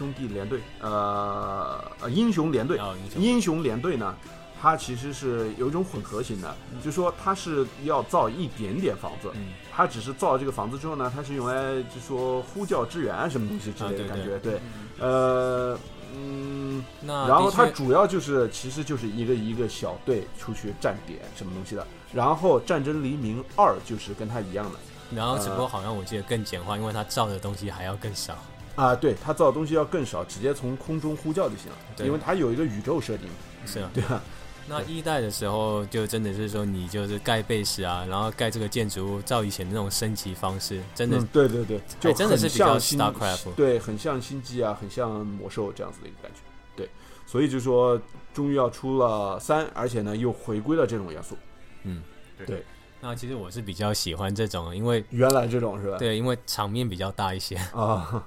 [0.00, 4.16] 兄弟连队，呃呃英雄连队，哦英雄连队呢，
[4.58, 14.60] 它其实是有一种混合型的，就说它是要造一点点房子，嗯它只是造了这个房子之后呢，它是用来就说呼叫支援什么东西之类的感觉，对对，
[14.98, 15.78] 呃
[16.16, 16.82] 嗯。
[17.02, 21.86] 那然后它主要就是，其实就是一个一个小队出去站点什么东西的。
[22.10, 24.78] 然后《战争黎明二》就是跟它一样的
[25.14, 28.34] 然后只不过呃好像我记得更简化，因为它造的东西还要更少。
[28.80, 33.28] 啊，对，他造的东西要更少，直接从空中呼叫就行了，对因为它有一个宇宙设定，
[33.66, 34.22] 是啊，对吧？
[34.68, 46.40] 那一代的时候就真的是说你就是盖 base 啊，然后盖这个建筑物，照以前那种升级方式，真的嗯，对对对，就真的是比较像星 StarCraft 对，很像星际啊，很像魔兽这样子的一个感觉。
[46.76, 46.88] 对，
[47.26, 48.00] 所以就说
[48.32, 51.36] 终于要出了三，而且呢又回归了这种元素，
[51.82, 52.02] 嗯，
[52.46, 52.64] 对
[53.00, 55.98] 那其实我是比较喜欢这种，因为原来这种是吧？
[55.98, 57.56] 对，因为场面比较大一些。
[57.74, 58.22] 啊，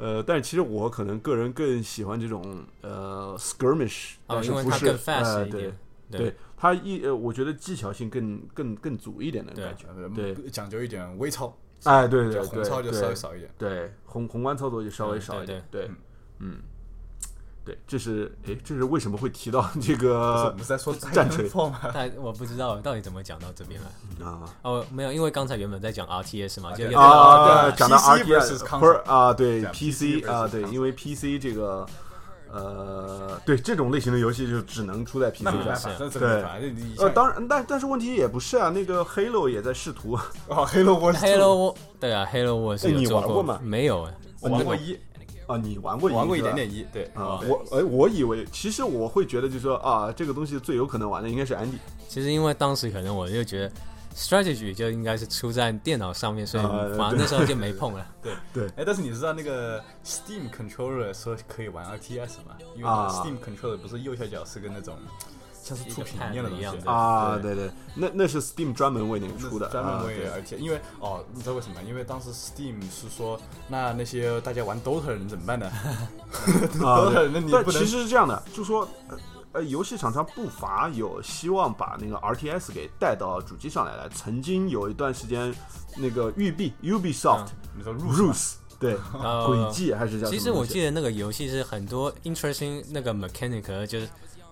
[0.00, 5.78] 呃，但是其实我可能个人更喜欢这种呃 skirmish，哦但是不是呃对一点
[6.10, 9.86] 对对，它一呃，我觉得技巧性更更更足一点的感觉。
[9.88, 13.50] 呃对讲究一点微操，哎，对对就对红操就稍微对少一点。
[13.56, 15.62] 对，宏宏观操作就稍微少一点。
[15.70, 15.96] 对对嗯，
[16.38, 16.62] 嗯，
[17.70, 21.80] 对，这是哎，这是为什么会提到 这个我们在说 战锤吗？
[21.94, 24.26] 但我不知道到底怎么讲到这边来。
[24.26, 27.70] 啊哦，没有，因为刚才原本在讲 RTS 嘛，就对有啊？
[27.70, 29.32] 对讲到 R T versus 不是啊？
[29.32, 31.86] 对 P PC 啊，对，因为 P C 这个
[32.52, 35.56] 呃，对这种类型的游戏就只能出在 PC 上。
[35.56, 36.58] 没办法，是这真没办法。
[36.60, 44.08] 这你呃，当然，但但是问题也不是啊，那个 Halo 也在试图，哦，Halo Wars Halo，对啊，Halo 我是哎你玩过吗没有
[44.40, 44.98] 玩过一，
[45.52, 47.04] 啊，你玩过玩过一点点一，对。
[47.14, 53.72] 啊，哦我哎，我以为其实我会觉得就是说啊，这个东西最有可能玩的应该是 Andy 其实因为当时可能我就觉得
[54.16, 58.06] strategy 就应该是出在电脑上面，所以啊反正那时候就没碰了。
[58.22, 62.56] 对对哎，但是你知道那个 Steam controller 说可以玩 RTS 吗？
[62.76, 64.96] 因为啊 Steam controller 不是右下角是个那种
[65.76, 71.80] 像是触屏一样的啊，对对对，那那是 Steam 专门为那个出的，专门为而且因为哦，你知道为什么？
[71.86, 76.10] 因为当时 Steam 是说，那那些大家玩 DOTA 的人怎么办呢 啊
[76.78, 79.16] ，？DOTA 对 那你不能但其实是这样的，就说呃
[79.52, 84.08] 呃，游戏厂商不乏有希望把那个 RTS 给带到主机上来的。
[84.10, 85.52] 曾经有一段时间，
[85.96, 90.30] 那个育碧 Ubisoft 你说 Ruse 对呃轨迹还是叫？
[90.30, 94.08] 其实我记得那个游戏是很多 interesting 那个 mechanic，就是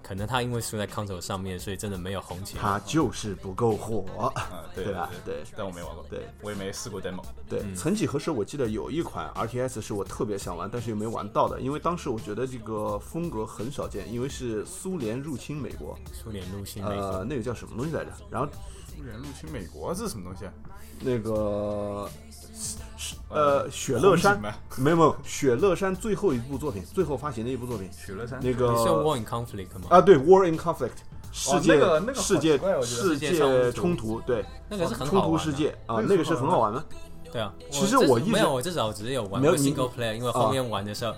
[0.09, 2.63] 可能他因为输在 console 上面，所以真的没有红起来。
[2.63, 4.33] 他就是不够火，啊，
[4.75, 7.23] 对对吧对对但我没玩过，对我也没试过 demo。
[7.47, 18.11] 对，曾几何时，我记得有一款 RTS 是我特别想玩，但是又没玩到的，因为当时我觉得这个风格很少见，因为是苏联入侵美国，苏联入侵美国，呃，那个叫什么东西来着？
[18.31, 18.49] 然后
[18.97, 20.53] 苏联入侵美国，这是什么东西啊？
[21.01, 22.79] 那个是
[23.29, 24.41] 呃雪乐山
[24.77, 29.87] 没有没有雪乐山最后一部作品，最后发行的一部作品，雪乐山那你是个 War in Conflict 吗？
[29.91, 30.91] 啊对 War in Conflict。
[31.31, 36.83] 世界、那个那个世界世世界界冲冲突，对那个是很冲突好玩的世界啊，那个是很好玩的。
[37.31, 41.15] 对啊，其实我一直没有，我至少只是有玩过没有 single player，因为后面玩的时候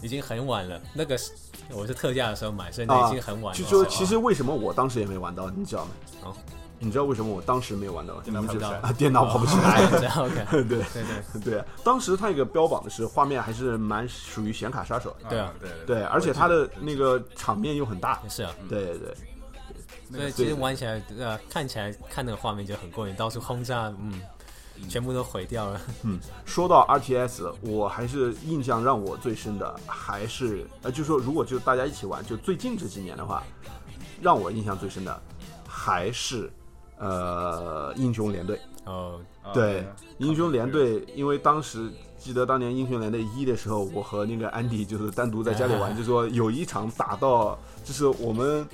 [0.00, 0.80] 已经很晚了。
[0.94, 1.32] 那个是
[1.72, 3.58] 我是特价的时候买，所以已经很晚了。
[3.60, 6.32] 就说其实为什么我当时也没玩到，你知道吗？
[6.78, 8.20] 哦你知道为什么我当时没有玩到？
[8.20, 8.92] 电脑你们知跑不起来道啊？
[8.92, 9.90] 电脑跑不起来。
[10.50, 10.84] 对 对
[11.34, 18.52] 对对，当时它一个标榜的是画面还是蛮属于显卡杀手，对啊对对，而且它的那个场面又很大，是啊。
[18.68, 19.14] 对对对。
[20.10, 24.22] 所以其实玩起来呃看起来看那个画面就很过瘾，到处轰炸，嗯，
[24.88, 25.80] 全部都毁掉了。
[26.04, 33.42] 嗯说到 RTS，我还是印象让我最深的还是呃，就说如果就大家一起玩，就最近这几年的话，
[34.22, 35.20] 让我印象最深的
[35.66, 36.50] 还是
[36.98, 38.58] 呃英雄联队。
[38.84, 39.86] 哦，啊对，
[40.16, 48.66] 英雄联队，因为当时记得当年英雄联队一的时候，我和那个安迪就是单独在家里玩， 就说有一场打到，就是我们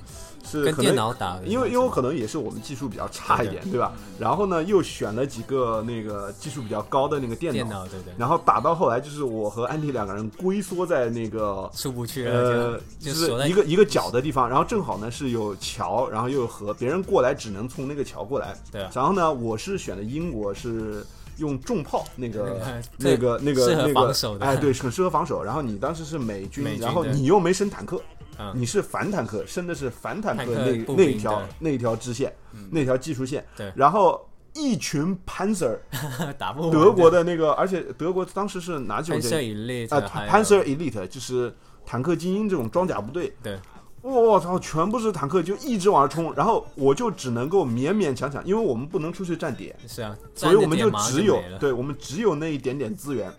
[0.44, 3.92] 是跟电可能脑打，因为因为可能也是我们技术比较差一点，对吧？
[4.18, 8.12] 然后呢，又选了几个那个技术比较高的那个电电脑，对对？
[8.18, 11.70] 然后打到后来就是我和安迪两个人龟缩在那个。
[11.74, 18.54] 出不去，呃，就是一个一个角的地方，然后正好呢是有桥，然后又有河，别人过来只能从那个桥过来。
[18.94, 21.04] 然后呢，我是选的英国是
[21.38, 22.60] 用重炮那个
[22.98, 25.42] 那那个那个那个哎，对，很适合防守。
[25.42, 28.00] 然后你当时是美军，美军然后你又没升坦克，
[28.38, 28.52] 嗯。
[28.54, 32.32] 你是反坦克，升的是反坦克那那一条那一条支线，
[32.70, 33.44] 那条技术线。
[33.56, 33.72] 对。
[33.74, 35.78] 然后一群 Panzer，
[36.38, 41.54] 打不德国的那个，而且德国当时是哪种？Panzer Elite，Panzer Elite 就是
[41.84, 43.34] 坦克精英这种装甲部队。
[43.42, 43.58] 对。
[44.06, 53.32] 我操，全部是坦克，就一直往上冲，然后我就只能够勉勉强强，因为我们不能出去站点，是啊，所以我们站着点马上只有对我们只有那一点点资源，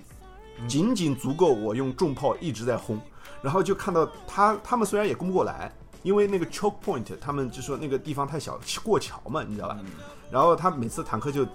[0.68, 3.00] 仅仅足够我用重炮一直在轰，
[3.46, 5.72] 然后就看到他他们虽然也攻不过来，
[6.02, 9.78] 因为那个 choke point 他们就说那个地方太小，过桥嘛，你知道吧？
[10.32, 11.46] 然后他每次坦克就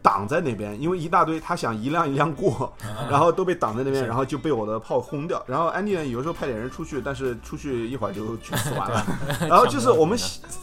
[0.00, 2.72] 挡在那边，因为一大堆，他想一辆一辆过，
[3.10, 5.42] 然后都被挡在那边，然后就被我的炮轰掉。
[5.48, 9.04] 然后安迪呢，有时候派点人出去，但是出去一会儿就全死完了。
[9.48, 10.16] 然后就是我们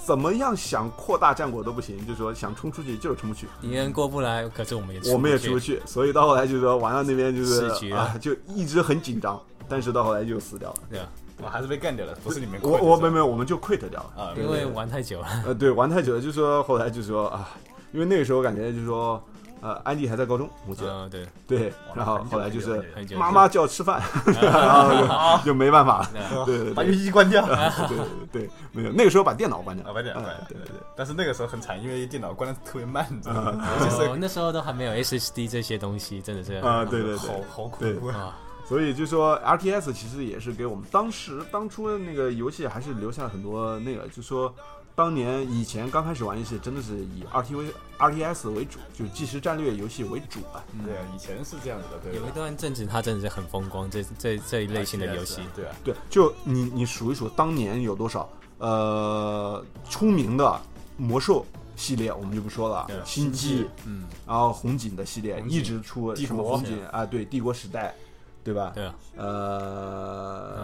[0.06, 3.48] 怎么样想扩大战果都不行，就是说想冲出去就是冲不去。
[3.60, 10.78] 敌人过不来，可是我们也我们也出出不去，所以到后来就是说玩到那边就是啊，就一直很紧张，但是到后来就死掉了。
[10.90, 11.08] 对啊，
[11.42, 14.24] 我还是被干掉了，不是你们我我没没有，我们就 quit 掉了。
[14.24, 17.50] 啊，因为玩太久了，呃，对，玩太久了，就说后来就说啊，
[17.92, 19.24] 因为那个时候感觉就是说，
[19.62, 22.84] 呃，安迪还在高中，我记得，嗯对，对，然后后来就是
[23.16, 24.02] 妈妈叫吃饭，
[24.42, 26.46] 然后就就没办法了。
[26.46, 27.46] 对对把游戏关掉。
[27.46, 27.98] 对对
[28.32, 30.48] 对，没有，那个时候把电脑关掉啊，，把电脑关嗯掉。
[30.50, 30.76] 对对对。
[30.96, 33.68] 但是那个时候很惨，因为电脑关的特别慢，你知道嗯吗？
[33.80, 38.38] 尤其是哦，那时候都还没有 SSD 这些东西，真的是啊，对对好对，好苦对啊。
[38.72, 44.54] 啊，所以就说 RTS 其实也是给我们当时当初的那个游戏还是留下了很多那个，就说
[44.96, 47.66] 当年以前刚开始玩游戏，真的是以 RTV
[48.00, 50.64] RTS 为主，就即时战略游戏为主吧。
[50.86, 52.26] 对啊，以前是这样子的，对吧。
[52.26, 60.62] 有一段阵子它真的是很风光，这这这一类型的游戏，对啊，对，就你你数一数，当年有多少呃出名的
[60.98, 61.46] 魔兽
[61.76, 67.96] 系列，我们就不说了对，星际，嗯，然后红警的系列一直出什么帝国红警啊，对，帝国时代，
[68.44, 68.72] 对吧？
[68.74, 69.28] 对啊，呃，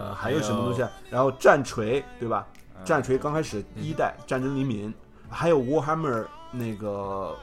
[0.08, 0.90] 呃还有什么东西啊？
[1.10, 2.46] 然后战锤，对吧？
[2.76, 2.84] 嗯。
[2.84, 4.92] 战锤刚开始一代战争黎明，
[5.28, 7.36] 还有 Warhammer 那个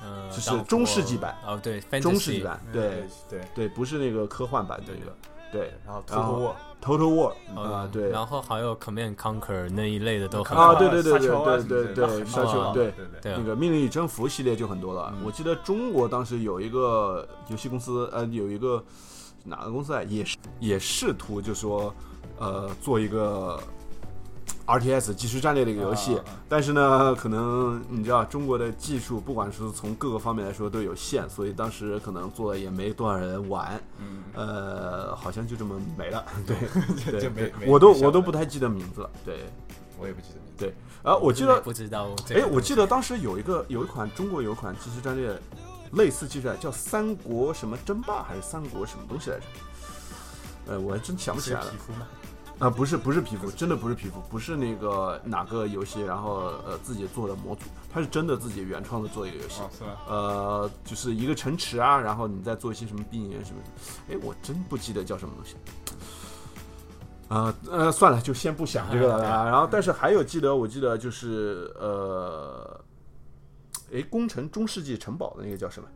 [0.00, 1.36] 呃，就是中世纪版。
[1.46, 3.04] 哦，对，中世纪版，对。
[3.28, 3.40] 对。
[3.54, 3.68] 对。
[3.68, 4.96] 不是那个科幻版对。
[4.98, 5.16] 那个，
[5.52, 5.74] 对。
[5.84, 8.08] 然后 Total War Total War 哦啊，对。
[8.10, 10.74] 然后还有 Command Conquer 那一类的都很啊，好。
[10.76, 12.92] 对对对对对对对，沙丘对。
[12.92, 13.36] 对对。
[13.36, 15.12] 那个《命令与征服》系列就很多了。
[15.16, 15.24] 嗯。
[15.26, 18.82] 我记得中国当时有一个游戏公司，呃，有一个
[19.44, 21.94] 哪个公司啊，也是也试图就说，
[22.38, 23.60] 呃，做一个
[24.66, 36.24] RTS 即时战略的一个游戏，但是呢，可能你知道中国的技术，不管是从各个方面来说都有限，所以当时可能做的也没多少人玩，嗯，呃，好像就这么没了。
[36.46, 36.56] 对，
[37.10, 39.10] 对就没没我都我都不太记得名字了。
[39.24, 39.46] 对
[39.98, 40.64] 我也不记得名字。
[40.66, 45.36] 对，啊，我记得不知道这哎，我记得当时有一个有一款中国有一款即时战略，
[45.92, 49.44] 类似即时战略叫《三国什么争霸》还是《三国什么东西来着？
[50.66, 51.76] 呃，我还真想不起来了皮。
[51.78, 52.06] 肤吗？
[52.58, 59.62] 啊，不是不是皮肤，真的不是皮肤，不是那个哪个游戏，然后呃自己做的模组，它是真的自己原创的做一个游戏。
[59.62, 59.90] 哦，是吗？
[60.06, 64.14] 呃，就是一个城池啊，然后你再做一些什么兵营什么的。
[64.14, 65.56] 哎，我真不记得叫什么东西。
[67.28, 69.44] 呃呃，算了，就先不想这个了啊。
[69.44, 72.79] 然后，但是还有记得，我记得就是呃，
[73.92, 75.88] 哎，攻城中世纪城堡的那个叫什么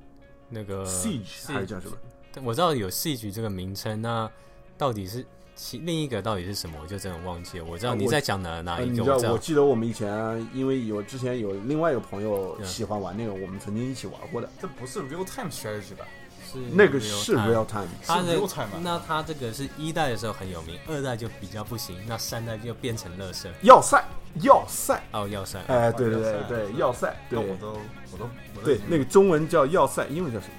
[0.49, 1.97] 那个？Siege 还是叫什么？
[2.42, 4.30] 我知道有 Siege 这个名称，那
[4.76, 5.24] 到底是
[5.55, 6.76] 其另一个到底是什么？
[6.82, 7.64] 我就真的忘记了。
[7.64, 14.51] 我知道你在讲哪哪呃，一个，你知道，我知道我记得我们以前因为有之前有另外一个朋友嗯喜欢玩那个，我们曾经一起玩过的。
[14.61, 16.07] 这不是 real time strategy 吧？
[16.55, 23.49] 是那个是 real time，它的是 real time 啊那它这个是一代的时候很有名，二代就比较不行，那三代就变成乐色。
[23.63, 24.03] 要塞，
[24.43, 27.39] 要塞，哦，要塞，哎，对对对对，要塞，对。
[27.39, 27.79] 那我都
[28.13, 28.29] 我都
[28.65, 30.53] 对那个中文叫要塞，英文叫什么？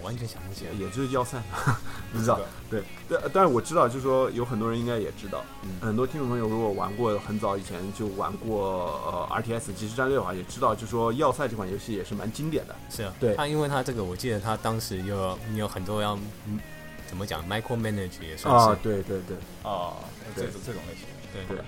[0.00, 0.72] 我完全想不起来。
[0.72, 1.40] 也就是要塞，
[2.12, 2.40] 不知道。
[2.70, 5.70] 对，但但是我知道，就是说有很多人应该也知道，嗯。
[5.80, 12.74] 很多听众朋友如果玩过很早以前就玩过呃 RTS 即时战略的话，也知道，就是说要塞这款游戏也是蛮经典的。
[12.88, 13.34] 是啊，对。
[13.34, 16.58] 它因为它这个，我记得它当时有你有很多要嗯
[17.08, 19.36] 怎么讲 micro manage 也算是，啊，对对对。
[19.62, 19.94] 啊，
[20.36, 21.56] 这对种这种类型，对。
[21.56, 21.64] 对，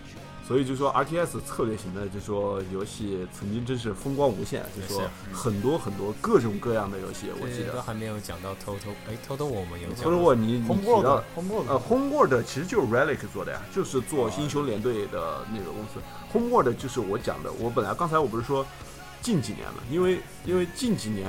[0.53, 7.83] 所以就说 RTS 策略型的，就说游戏曾经真是风光无限，就说很多很多各种各样的游戏，我记这都得。
[7.83, 16.03] 还没有讲到偷偷，哎，偷偷我们有讲或者我你你 Home 提到 World Home 呃 World，Homeworld 其实就是 Relic 做的呀，就是做英雄联队的那个公司。
[16.35, 18.67] Homeworld 就是我讲的，我本来刚才我不是说
[19.23, 21.27] 近几年嘛，因为因为近几年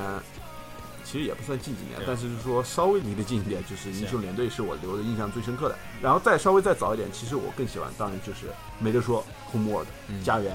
[1.06, 5.78] 其实也不算近几年，但是就是说稍微离得近一点，就是英雄联队是我留的印象最深刻的。
[6.02, 8.48] 然后再稍微再早一点，其实我更喜欢，当然就是
[8.84, 10.54] 没得说 Homeworld 嗯家园，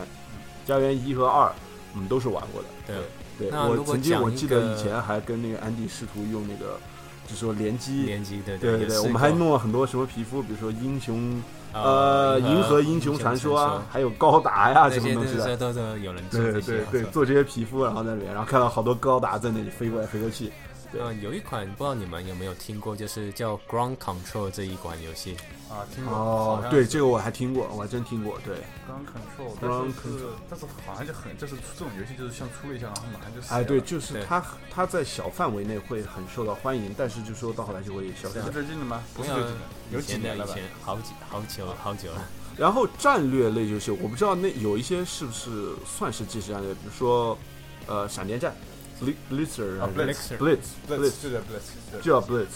[0.66, 1.50] 家园一和二，
[1.94, 2.68] 我们都是玩过的。
[2.86, 6.78] 对对我曾经我记得以前还跟那个安迪试图用那个，
[7.26, 8.02] 就是说联机。
[8.04, 11.40] 联机的，对对对，我们还弄了很多什么皮肤，比如说英雄
[11.72, 15.46] 呃呃，银河英雄传说啊，还有高达呀、什么东西的。
[15.46, 15.68] 是都
[15.98, 16.84] 有人做对对。
[16.90, 20.50] 对，做这些皮肤，然后在里面，然后看到好多高达在那里飞过来飞过去。
[20.90, 25.36] 对嗯，有一款不知道你们有没有听过，就是叫 Ground Control 这一款游戏。
[25.68, 28.38] 啊，听过哦对，这个我还听过，我还真听过。
[28.42, 28.56] 对
[28.88, 38.44] ，Ground Control，Ground 但是是但是好像就很就是这种游戏就是像出了一下，然后马上就死哎，对，就是它它在小范围内会很受到欢迎，但是就说到后来就会消失这。
[38.46, 39.02] 是最近的吗？
[39.14, 39.58] 不是有最近的，
[39.90, 40.52] 有以前的几年了吧？
[40.52, 42.26] 以前好几好久好久了。
[42.56, 47.36] 然后战略类游戏，我不知道那有一些是不是算是即时战略，比如说
[47.86, 48.56] 呃闪电战
[49.30, 52.46] Blitzer 啊还是 Blitzer Blitz Blitz Blitz 就叫 Blitz，对就叫 Blitz。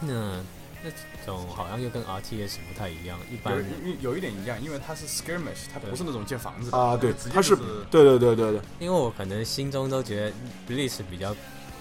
[0.00, 0.40] 那
[0.84, 0.90] 那
[1.24, 10.32] 种好像又跟 RTS 不太一样，一般有有有一点一样，因为它是 skirmish，它不是那种建房子的啊，对它就是对对对对对，因为我可能心中都觉得
[10.68, 11.34] Blitz 比较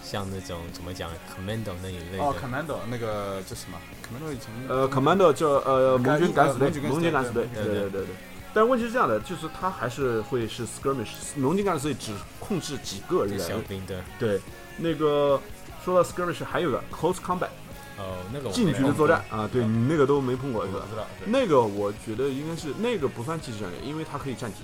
[0.04, 2.40] 像那种怎么讲 Commando 那一类哦的。
[2.40, 8.06] ，Commando 那个叫什么？Commando 以前呃，Commando 叫呃盟军敢死队盟军，敢死队对对对对。
[8.54, 13.40] 但问题是这样的，就是它还是会是 skirmish，农军敢死队只控制几个人。
[13.68, 14.42] 兵的对，
[14.78, 15.40] 那个
[15.86, 17.50] 说到 skirmish，还有个 close combat，
[17.98, 20.82] 哦，那个我近距离没碰过作战啊，对你那个都没碰过是吧？
[21.26, 24.64] 那个我觉得应该是那个不算即时战略，因为它可以暂停。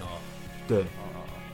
[0.00, 0.18] 哦，
[0.66, 0.84] 对，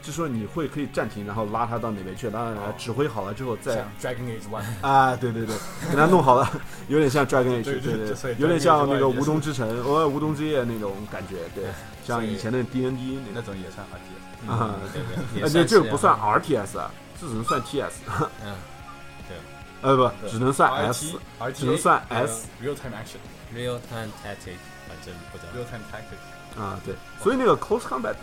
[0.02, 5.54] 就说你会可以暂停，然后拉他到哪边去，当然哦指挥好了之后哦，再 Dragon Age One，啊，对对对，
[5.90, 6.50] 给他弄好了，
[6.88, 11.64] 有点像 Dragon Age，对对对有点像那个无冬之城，呃，无冬之夜那种感觉，对，
[12.04, 14.20] 像以前的 D N D 那那种也算 RTS。
[14.48, 16.28] 啊嗯对对，也呃，这这个不算啊。
[16.28, 16.90] R T S 啊，
[17.20, 18.00] 这只能算 T S，
[18.42, 18.54] 嗯
[19.82, 21.12] 呃不，只能算 S，
[21.54, 24.56] 只能算呃 S Real Time Action，Real Time Tactic，
[24.88, 25.52] 反正不知道。
[25.54, 26.58] Real Time Tactics。
[26.58, 28.14] 啊，对，所以那个 Close Combat，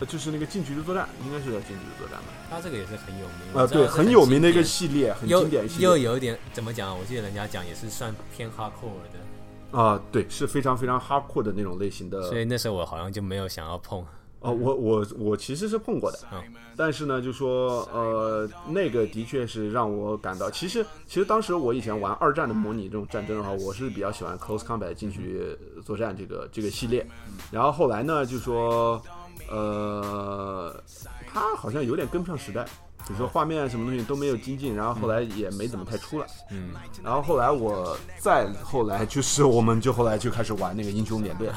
[0.00, 2.26] 呃就是那个近距的作战，应该是叫近距的作战吧？
[2.50, 6.98] 他这个也是很有名啊，对，很有名的一个系列，很经典的系列又有一点怎么讲？
[6.98, 14.04] 我记得人家讲也是算偏 hardcore 的，啊，对，是非常非常 hardcore 的那种类型的所以那时候我好像就没有想要碰。
[14.40, 16.42] 哦，我我我其实是碰过的，嗯
[16.76, 27.04] 但是呢，就说呃，那个的确是让我感到，其实其实当时我以前玩二战的模拟这种战争的话，我是比较喜欢 close combat 近距离作战这个这个系列，
[27.50, 29.02] 然后后来呢，就说
[29.50, 30.82] 呃，
[31.32, 32.64] 它好像有点跟不上时代。
[33.06, 36.26] 比如说画面什么东西都没有精进，然后后来也没怎么太出来。
[36.50, 36.70] 嗯，
[37.04, 41.48] 然后后来我再后来就是我们就后来就开始玩那个英雄联队，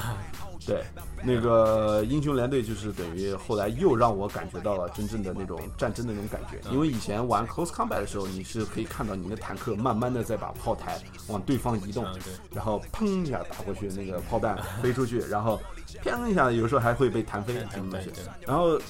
[0.66, 0.84] 对，
[1.22, 10.98] 那个英雄联队就是等于后来又让我感觉到了真正的那种战争的那种感觉，因为以前玩 close combat 的时候，你是可以看到你的坦克慢慢的在把炮台
[11.28, 12.04] 往对方移动
[12.52, 15.60] 然后砰一下打过去，那个炮弹飞出去，然后
[16.04, 18.10] 砰一下有时候还会被弹飞什么东西
[18.46, 18.80] 然后。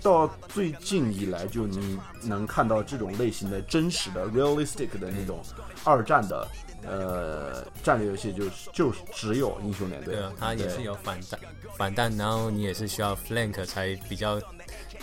[0.00, 5.42] 到最近以来，就你能看到这种类型的真实的 realistic 的那种
[5.82, 6.46] 二战的
[6.88, 10.14] 呃战略游戏，就是就是只有英雄联队。
[10.14, 11.40] 对啊，它也是有反弹，
[11.76, 14.40] 反弹，然后你也是需要 flank 才比较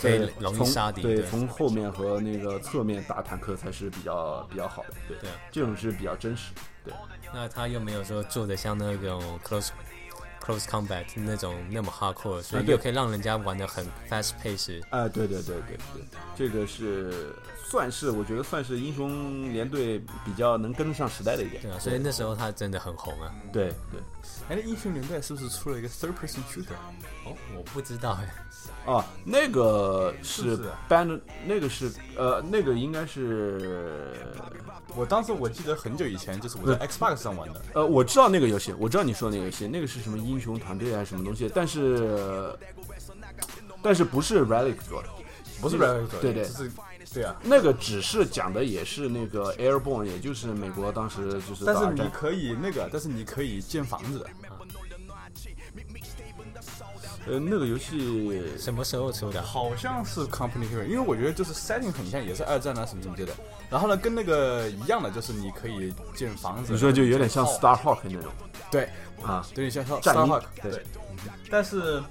[0.01, 1.01] 可以对容易杀敌。
[1.01, 4.89] 对，从后面和那个侧面打坦克才是比较比较好的。
[5.07, 6.51] 对，对啊这种是比较真实。
[6.83, 6.93] 对，
[7.33, 9.69] 那他又没有说做的像那种 close
[10.39, 14.83] close combat 那种那么 hardcore，所以又可以让人家玩的很 fast pace。
[14.91, 16.03] 啊，对对对对对，
[16.35, 17.33] 这个是
[17.75, 21.61] 算是我觉得算是英雄联队比较能跟得上时代的一点。
[21.61, 23.29] 对啊，所以那时候他真的很红啊。
[23.51, 23.99] 对对
[24.47, 26.71] 哎，那英雄联队是不是出了一个 third person shooter？
[27.25, 28.33] 哦，我不知道哎。
[28.85, 34.13] 哦，那个是是不是 ban，那个是呃，那个应该是
[34.95, 42.57] 我当时我记得很久以前，就是我在 Xbox 上玩的，呃，我知道那个游戏，我知道你说的那个游戏，那个是什么英雄团队还是什么东西，但是
[43.81, 45.09] 但是不是 Relic 做的，
[45.59, 46.71] 不是 Relic 做的对对就是
[47.15, 47.33] 对啊。
[47.41, 54.29] 那个只是讲的也是那个 Airborne，也就是美国当时就是但是你可以那个，但是你可以建房子的，
[57.27, 59.41] 呃那个游戏什么时候出的？
[59.41, 63.33] 好像是 Company Hero，因为我觉得就是 setting 很像，也是二战啊什么什么之类的。
[63.69, 66.73] 然后呢，跟那个一样的，就是你可以建房子。
[66.73, 68.31] 你说就有点像 Starhawk 那种
[68.69, 68.89] 对，
[69.23, 70.83] 啊，有点像像战鹰 Starhawk 对对。
[71.49, 72.03] 但是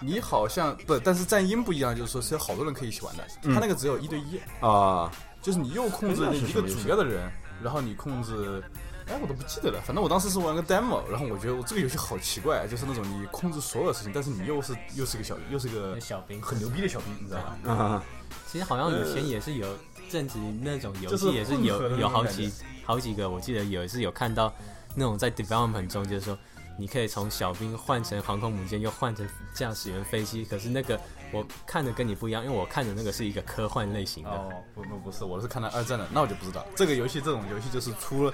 [0.00, 3.24] 你好像不，但是战鹰不一样，就是说是有好多人可以一起玩的。
[3.42, 5.10] 嗯他那个只有一对一，啊，
[5.42, 7.30] 就是你又控制哎那是一个主要的人，
[7.62, 8.62] 然后你控制。
[9.06, 9.80] 哎，我都不记得了。
[9.84, 17.56] 反正我当时是玩个 demo，然后我觉得我这个游戏好奇怪，就是那种你控制所有事情，但是你又是又是个小又是个小兵很牛逼的小兵，你知道吧？
[17.74, 18.04] 啊
[18.46, 19.66] 其实好像以前也是有
[20.08, 22.52] 阵子那种游就是戏也是混合的有那种感有好几
[22.84, 24.52] 好几个，我记得有一次有看到
[24.94, 26.38] 那种在 development 中，就是说
[26.80, 30.46] 你可以从小兵换成航空母舰，又换成驾驶员飞机。
[30.46, 30.98] 可是那个
[31.30, 34.30] 我看的跟你不一样，因为我看的那个是一个科幻类型的。
[34.30, 36.64] 哦，不不不是，我是看到二战的，那我就不知道。
[36.74, 38.32] 这个游戏这种游戏就是出了，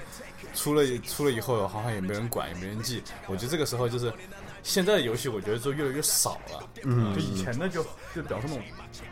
[0.55, 3.03] 出了出了以后，好像也没人管，也没人记。
[3.27, 4.13] 我觉得这个时候就是
[4.67, 6.69] 现在的游戏，我觉得就越来越少了。
[6.83, 7.81] 嗯，就以前的就
[8.13, 8.61] 就比方说那种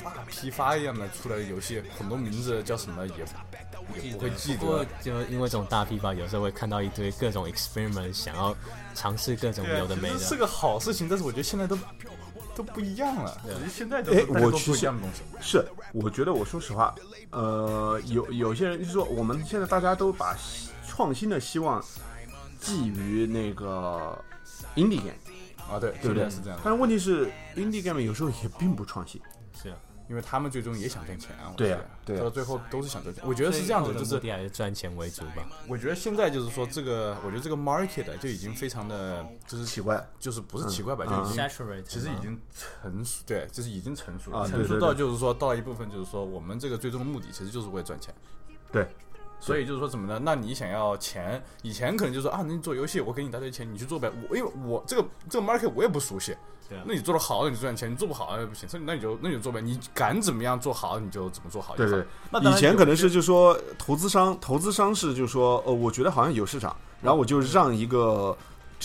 [0.03, 3.13] 大批发一样的出来的游戏，很多名字叫什么也
[4.03, 4.85] 也不会记得。
[5.01, 8.53] 就因为这种大批发，有时候会看到一堆各种 experiment，想要
[8.93, 10.19] 尝试各种有的没的。
[10.19, 11.77] 是个好事情，但是我觉得现在都
[12.53, 13.41] 都不一样了。
[13.45, 15.21] 我觉得现在都我其实样的东西。
[15.39, 16.93] 是，我觉得我说实话，
[17.31, 20.37] 呃，有有些人就是说，我们现在大家都把
[20.85, 21.83] 创新的希望
[22.59, 24.17] 寄于那个
[24.75, 25.13] indie game，
[25.69, 26.29] 啊，对，对不对？
[26.29, 26.61] 是这样的。
[26.63, 29.21] 但是问题是，indie game 有时候也并不创新。
[29.61, 29.77] 是啊，
[30.09, 31.49] 因为他们最终也想挣钱啊。
[31.51, 33.23] 我对得到最后都是想挣钱。
[33.25, 35.47] 我觉得是这样子，就是还是赚钱为主吧。
[35.67, 48.13] 我觉得现在就是说这个，我觉得这个 market 就已经非常的就是奇怪，就是不是奇怪吧，嗯就已经其实已经成熟，对，就是已经成熟了，啊成熟到就是说到一部分就是说我们这个最终的目的其实就是为了赚钱。
[48.71, 48.85] 对，
[49.45, 50.19] 所以就是说怎么呢？
[50.23, 54.11] 那你想要钱，以前可能就说啊，那你做游戏，我给你一大堆钱，你去做呗。
[54.27, 56.35] 我因为我这个这个 market 我也不熟悉，
[56.67, 58.67] 对啊那你做的好，你赚钱；你做不好，那不行。
[58.67, 59.61] 所以那你就那你就做呗。
[59.61, 61.75] 你敢怎么样做好，你就怎么做好。
[61.75, 62.03] 对对。
[62.31, 68.35] 那以前可能是就说投资商，投资商是就说，呃，我觉得好像有市场，然后我就让一个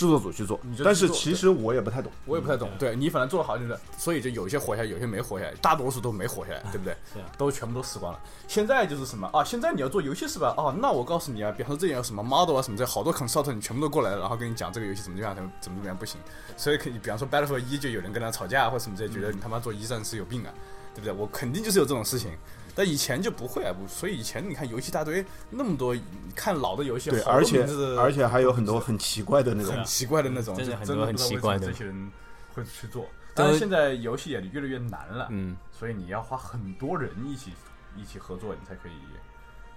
[0.01, 2.11] 制作组去做你就，但是其实我也不太懂。
[2.25, 6.95] 我也不太懂，对你反正做的好就是，所以就有一些活下来，有些没活下来，大多数都没活下来，对不对？
[7.13, 8.19] 对啊都全部都死光了。
[8.47, 9.43] 现在就是什么啊？
[9.43, 10.55] 现在你要做游戏是吧？
[10.57, 16.19] 哦，那我告诉你啊，比方说这里有什么 model 啊什么这，好多 consultant 你全部都过来了，然后跟你讲这个游戏怎么怎么样，怎么怎么怎么样不行。
[16.57, 20.49] 所以可以，比方说 Battlefield 一就有人跟他吵架或什么之类，觉得你他妈做一战是有病啊，
[20.95, 21.13] 对不对？
[21.13, 22.31] 我肯定就是有这种事情。
[22.75, 25.95] 但以前就不会啊，不，所以以前你看游戏大堆那么多，
[26.35, 27.63] 看老的游戏，对，而且
[27.97, 32.11] 而且还有很多很奇怪的那种很奇怪的那种，真的很奇怪的这些人
[32.53, 33.05] 会去做。
[33.33, 37.51] 但是现在游戏也越来越难了，嗯，所以你要花很多人一起
[37.95, 38.91] 一起合作，你才可以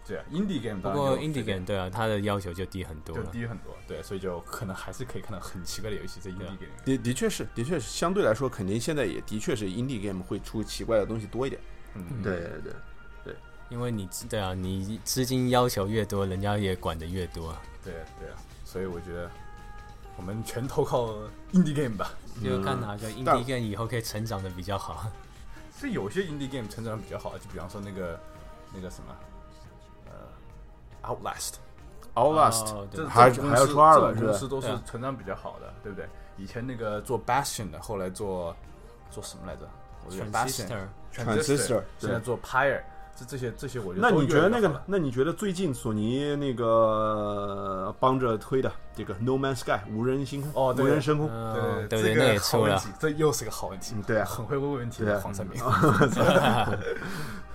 [0.06, 0.24] 对啊。
[0.32, 3.30] Indie game 不过 indie game 对啊，它的要求就低很多就了。
[3.30, 6.70] 低很多，对，所以就可能还是可以看到很奇怪的游戏在 indie game 里面。
[6.84, 11.62] 的的确是，的确是，相对来说，肯定现在也的确是 indie game 会出奇怪的东西多一点。
[11.94, 12.72] 嗯，对对
[13.24, 13.36] 对，
[13.68, 17.60] 因为你对啊，你资金要求越多，人家也管的越多啊。
[17.84, 19.30] 对对啊，所以我觉得
[20.16, 21.12] 我们全投靠
[21.52, 22.10] indie game 吧。
[22.42, 25.10] 就看哪个 indie game 以后可以成长的比较好。
[25.78, 28.18] 是有些 indie game 成长比较好，就比方说那个
[28.72, 29.14] 那个什么，
[30.06, 31.54] 呃，Outlast。
[32.14, 36.08] Outlast，、哦对这还这公司还要出二了公司都是成长比较好的，对不对？
[36.36, 38.54] 以前那个做 Bastion 的，后来做
[39.10, 39.68] 做什么来着？
[40.06, 42.80] 我记得 Bastion Transistor 现在做 Pyre，
[43.16, 44.82] 这这些这些我觉得那你觉得那个？
[44.86, 54.24] 那你觉得最近索尼那个帮着推的这个 No Man's Sky 无人星空，哦无人深空，嗯，对对，这个好问题。，这又是个好问题嗯，对啊。
[54.24, 55.62] 很会问问题的黄三明。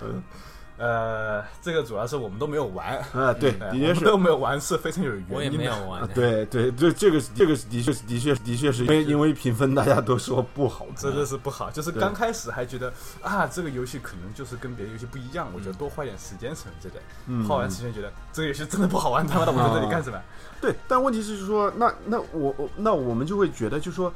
[0.80, 5.34] 呃，这个主要是我们都没有玩，啊，对，哎 的确是都没有玩是非常有原因的。
[5.36, 6.08] 我也没有玩啊，。
[6.14, 17.00] 对对对，这个这个的确的确的确是因为因为评分大家都说不好，真的是不好，就是刚开始还觉得啊，这个游戏可能就是跟别的游戏不一样，我觉得多花点时间什么之类的。
[17.26, 20.18] 嗯花完时间觉得这个游戏真的不好玩，他妈的我在这里干什么？
[20.62, 24.10] 对，但问题是说，那那我我那我们就会觉得，就说，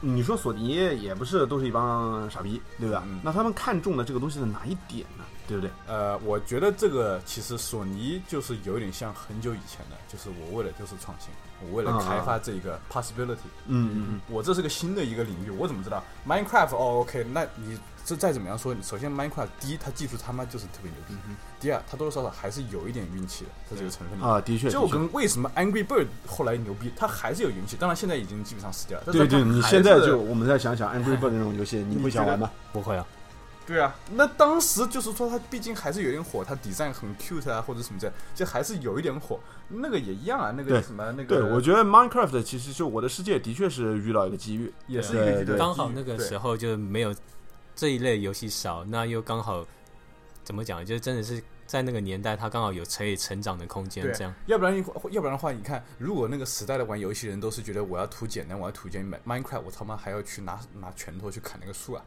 [0.00, 3.04] 你说索尼也不是都是一帮傻逼，对吧？
[3.06, 5.24] 嗯那他们看中的这个东西的哪一点呢？
[5.46, 5.70] 对不对？
[5.86, 11.30] 呃，我觉得这个其实索尼就是有点像很久以前的，就是我为了就是创新，
[11.68, 13.36] 我为了啊开发这一个 possibility，
[13.66, 16.74] 嗯嗯嗯我这是个新的一个领域，我怎么知道 Minecraft？
[16.76, 21.14] 哦，OK，那你这再怎么样说，你首先 Minecraft 第一，它技术他妈就是特别牛逼；
[21.60, 24.30] 第二，它多多少少还是有一点运气的，在这个成分里嗯。
[24.30, 29.04] 啊，的确，就跟为什么 Angry Bird 后来牛逼，它还是有运气，当然现在已经基本上死掉了。
[29.12, 32.50] 对对，你现在就我们再想想 Angry Bird 那种游戏，你会想玩吗？
[32.72, 33.04] 不会啊，
[33.66, 39.40] 对啊，那当时就是说它毕竟还是有点火，它 design 很 cute 啊，或者什么这，就还是有一点火。
[39.68, 45.58] 那个也一样啊，那个什么那个，对，我觉得 Minecraft 其实就我的世界的确是遇到一个机遇，也是一个对。
[45.58, 47.12] 刚好那个时候就没有
[47.74, 49.66] 这一类游戏少，那又刚好
[50.44, 54.32] 怎么讲，就真的是在那个年代，他刚好有可以成长的空间，这样。
[54.46, 54.76] 要不然
[55.10, 62.02] 要不然的话，你看，如果那个时代的玩游戏人都是觉得我要图简单，我要图简单， Minecraft 我他妈还要去拿拿拳头去砍那个树啊，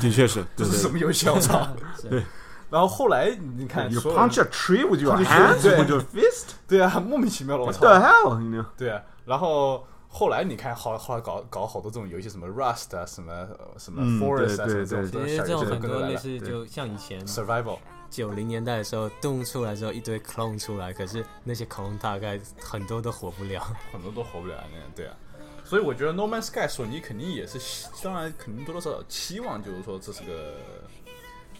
[0.00, 1.32] 的确是，这是什么游戏啊？
[1.34, 1.68] 我操！
[2.08, 2.22] 对。
[2.70, 5.78] 然后后来你看有 punch a tree with your hands, tree，对。
[5.78, 7.80] with your fist, 对啊，莫名其妙了，我操。
[7.80, 17.78] 知道对啊，然后后来你看，好后来搞搞好多这种游戏，什么 Rust 啊，什么呃什么嗯 Forest 啊，对什么这种对其实这种很多类类似，就像以前 Survival，
[18.12, 23.66] 九零年代的时候，动出来之后一堆克隆出来，可是那些克隆大概很多都活不了。
[23.90, 25.16] 很多都活不了那样，对啊。
[25.64, 30.58] 所以我觉得 No Man's Sky 索尼肯定也是，当然肯定多多少少期望，就是说这是个。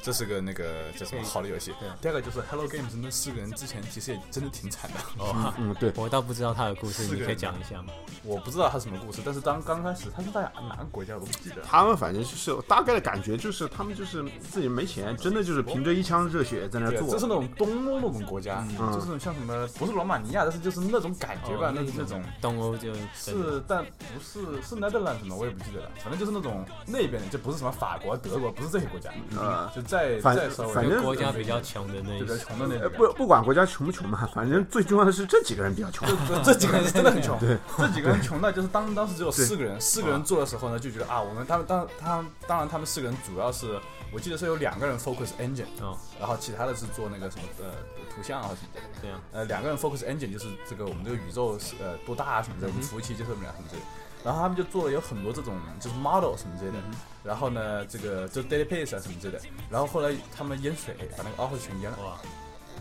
[0.02, 1.72] 这是个那个叫什么好的游戏。
[2.00, 4.98] 第二个就是 Hello Games 那四个人之前其实也真的挺惨的。
[5.24, 7.92] 哦， 嗯，对，我倒不知道他的故事，你可以讲一下吗？
[8.24, 11.62] 我不知道他什么故事，但是当刚开始他是在哪个国家我都不记得。
[11.62, 17.08] 他们反正就是大概的感觉就是他们就是自己没钱，真的就是凭着一腔热血在那，做。
[17.08, 25.36] 这是那种东欧那种国家，嗯就是那种像什么，不是罗马尼亚，但是就是那种感觉吧，哦那那种东欧就是，但不是是 Netherlands 吗？
[25.36, 32.88] 我也不记得了，反正就是那种那边的，就不是什么法国、德国，不是这些国家，嗯就再反再稍微反正国家比较穷的那就比较穷的那。
[32.88, 36.08] 不不管国家穷不穷嘛，反正最重要的是这几个人比较穷。
[36.26, 43.78] 这这几个人是真的很穷， 对这几个人穷到就是当当时只有四个人，四个人做的时候呢，就觉得啊，我们他们当他当然他们四个人主要是，
[44.10, 47.66] 我记得是有两个人 focus engine，哦，然后其他的是做那个什么呃
[48.14, 48.80] 图像啊什么的。
[49.02, 49.20] 对啊。
[49.32, 53.86] 呃，两个人 focus engine 就是这个我们这个宇宙是呃多大啊什么的，我们服务器接受不了什么之类的。
[54.24, 56.78] 然后他们就做了有很多这种就是 model 什么之类的。
[57.22, 59.40] 然后呢，这个就 database 啊什么之类的。
[59.70, 61.98] 然后后来他们淹水，把那个 office 全淹了。
[61.98, 62.18] 哇，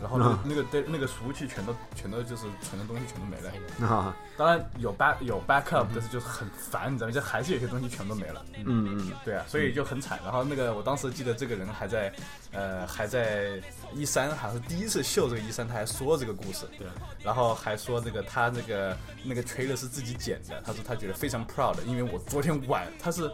[0.00, 3.86] 然后那个那个 da- 那个服务器全都全都就是存的东西全都没了。
[3.86, 7.12] 啊，当然有 back 有 backup，但是就是很烦，你知道吗？
[7.12, 8.44] 就还是有些东西全都没了。
[8.56, 10.18] 嗯嗯，对啊，所以就很惨。
[10.24, 12.12] 然后那个我当时记得这个人还在，
[12.50, 13.62] 呃，还在
[13.94, 16.86] 一三，好像是第一次秀这个一三，他还说这个故事，对，
[17.22, 23.30] 然后还说这个他那个那个 trailer 是自己剪的，他说他觉得非常 proud，因为我昨天晚他是。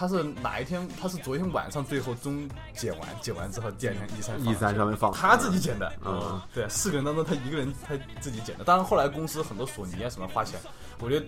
[0.00, 0.88] 他是哪一天？
[0.98, 8.64] 他是昨天晚上最后终剪完，剪完之后第二天一三一三上面放他自己剪的，嗯，对，四个人当中他一个人他自己剪的。
[8.64, 10.58] 当然后来公司很多索尼啊什么花钱，
[11.00, 11.26] 我觉得，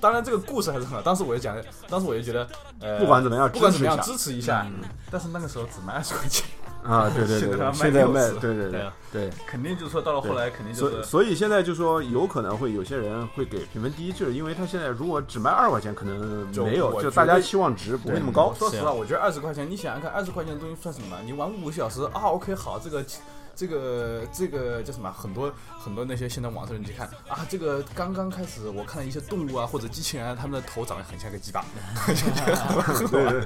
[0.00, 1.02] 当然这个故事还是很好。
[1.02, 1.54] 当时我就讲，
[1.86, 2.48] 当时我就觉得，
[2.80, 4.66] 呃，不管怎么样不管怎么样支持支持一下，
[5.10, 6.46] 但是那个时候只卖二十块钱，
[6.84, 11.02] 啊，对对对对，现在他卖现在卖，60对对对对肯定就是说到了后来肯定就是。
[11.02, 18.54] 所以现在就说有可能会有些人会给评分低，就是因为他现在如果只卖二块钱，可能没有，就大家期望值不会那么高。
[18.58, 21.16] 说实话，我觉得二十块钱，你想想看，二十块钱的东西算什么？
[21.24, 23.04] 你玩五个小时啊，OK，好，这个。
[23.54, 25.12] 这个这个叫什么？
[25.12, 31.64] 很多很多那些现在网上你去看啊，这个刚刚开始，我看了一些动物啊或者机器人啊，他们的头长得很像个鸡巴，
[32.08, 33.38] 就觉得很很好玩。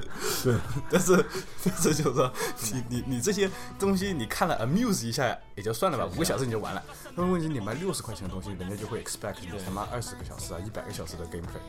[0.45, 0.57] 对
[0.91, 1.25] 但是
[1.65, 2.33] 但是就是说，
[2.73, 6.83] 你你你这些东西你看了 amuse 一下也就算了吧，五个小时你就完了。
[7.17, 11.61] 但是问题你卖六十块钱的东西，人家就会 expect 你他妈二十个小时啊，一百个小时的 gameplay。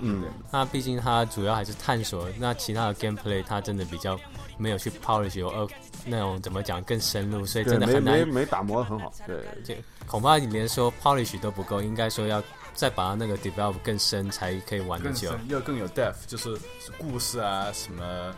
[0.00, 4.18] 嗯，那毕竟它主要还是探索，那其他的 gameplay 它真的比较
[4.56, 5.68] 没有去 polish 有呃
[6.04, 8.18] 那种怎么讲更深入，所以，真的很难。
[8.18, 9.12] 没没没打磨得很好。
[9.26, 12.42] 对，这恐怕你连说 polish 都不够，应该说要
[12.74, 15.32] 再把它那个 develop 更深才可以玩得久。
[15.48, 16.56] 要更有 depth，就是
[16.96, 18.34] 故事啊什么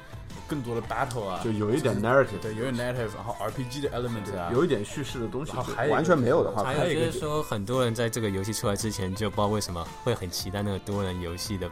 [0.46, 11.70] 更多的 battle 啊，就有一点 narrative，对，有点 narrative，然后 RPG 的 element 啊，有一点叙事的东西然后还有完全没有的话，还还有一个有就是说，很多人在这个游戏出来之前就不知道为什么会很期待那个多人游戏的，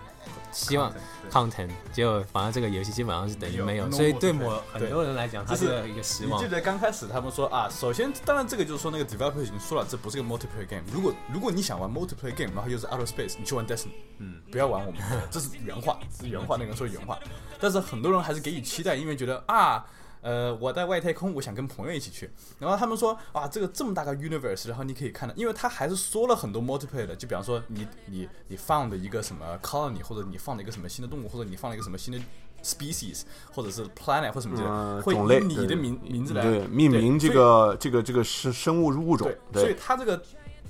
[0.51, 0.93] 希望
[1.31, 6.51] content，结果反正这个游戏基本上是等于没有，所以对某很多人来讲，它就是是一个失望你记。
[6.51, 10.83] 得刚开始他们说啊，首先当然这个就是说那个 developer 已经说了，这不是个 multiplayer game。
[10.93, 15.01] 如果如果你想玩 multiplayer game，然后又是 outer space，你去玩 Destiny，嗯，不要玩我们，
[15.31, 17.19] 这是原话，是原话，那个人说的原话。
[17.61, 19.85] 但是很多人还是给予期待，因为觉得啊。
[20.21, 22.31] 呃，我在外太空，我想跟朋友一起去。
[22.59, 32.21] 然后他们说啊，这个这么大个 universe，然后你可以看到，因为他还是说了很多 multiplayer 的，就比方说你你你放的一个什么 colony，或者你放了一个什么新的动物，或者你放了一个什么新的
[32.62, 40.21] species，或者是 planet 或什么之类的，嗯，会以你的名名字来对命名这个这个这个是生物物种对，所以它这个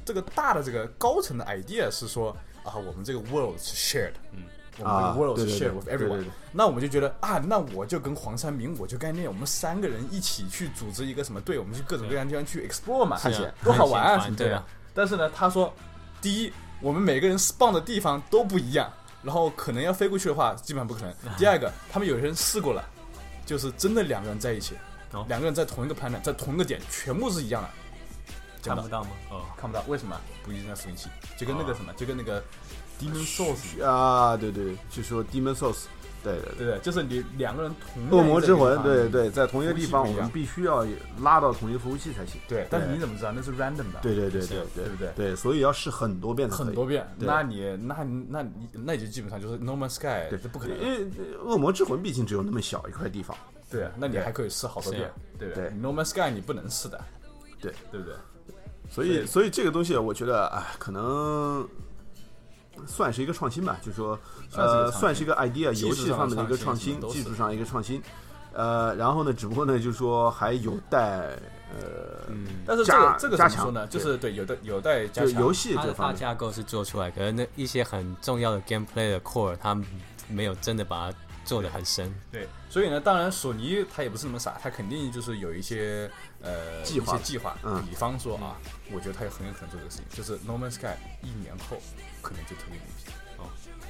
[0.04, 2.30] 这个大的这个高层的 idea 是说
[2.62, 4.42] 啊，我们这个 world 是 shared，嗯，
[4.78, 6.24] 我们这啊个 world 是对对 shared with everyone。
[6.52, 14.64] 那我们就觉得啊，那我就跟黄山明，我就概念，我们三个人一起去组织一个什么队，我们去各种各样的地方去 explore 嘛，是啊 多好玩啊，什么之类的对啊。
[14.94, 15.72] 但是呢，他说，
[16.20, 18.90] 第一，我们每个人 spawn 的地方都不一样，
[19.22, 21.14] 然后可能要飞过去的话，基本上不可能。
[21.38, 22.84] 第二个，他们有些人试过了，
[23.46, 24.74] 就是真的两个人在一起，
[25.12, 27.68] 哦两个人在同一个 planet，在同一个点，全部是一样的，
[28.62, 29.10] 见不到，看不到吗？
[29.30, 30.18] 哦，看不到，为什么？
[30.44, 32.42] 不一定在服务器，就跟那个什么，就跟那个
[32.98, 33.94] Demon 样。
[33.94, 35.84] 啊，对对，就说 Demon Souls，
[36.22, 36.78] 对对对。
[36.80, 40.86] 就是你两个人同恶魔之魂，对对，在同一个地方，我们必须要
[41.20, 42.40] 拉到同一个服务器才行。
[42.48, 44.00] 对，但是你怎么知道那是 random 的？
[44.02, 45.12] 对对对对对对不对？
[45.14, 50.84] 对，所以要试很多遍才很多遍，那你那你那你那你就基本上就是 No Man's Sky，对这不可能因。
[50.84, 51.06] 为
[51.44, 53.36] 恶魔之魂毕竟只有那么小一块地方。
[53.70, 56.98] 对啊，那你还可以试好多遍对不对 No Man's Sky 你不能试的，
[57.60, 58.14] 对对不对？
[58.90, 61.68] 所以，所以这个东西，我觉得，哎，可能
[62.86, 64.18] 算是一个创新吧，就是说，
[64.54, 68.02] 呃，算是一个 idea 游戏方面的一个创新技术上一个创新。
[68.52, 70.98] 呃，然后呢，只不过呢，就是说还有待
[71.70, 72.26] 呃，
[72.66, 73.86] 但是这个这个怎么说呢？
[73.86, 75.32] 就是对，有的有待加强。
[75.32, 79.80] 就游戏的这方面，架构是做出来，可是那一些很重要的 gameplay 的 core，它
[80.28, 82.12] 没有真的把它做的很深。
[82.32, 86.10] 对，所以呢，当然索尼它也不是那么傻，它肯定就是有一些
[86.42, 87.56] 呃计划计划。
[87.62, 88.56] 嗯比方说啊，
[88.90, 91.76] 我觉得它也很有可能做这个事情，就是 No Man's Sky 一年后
[92.28, 92.92] 可能就特别牛逼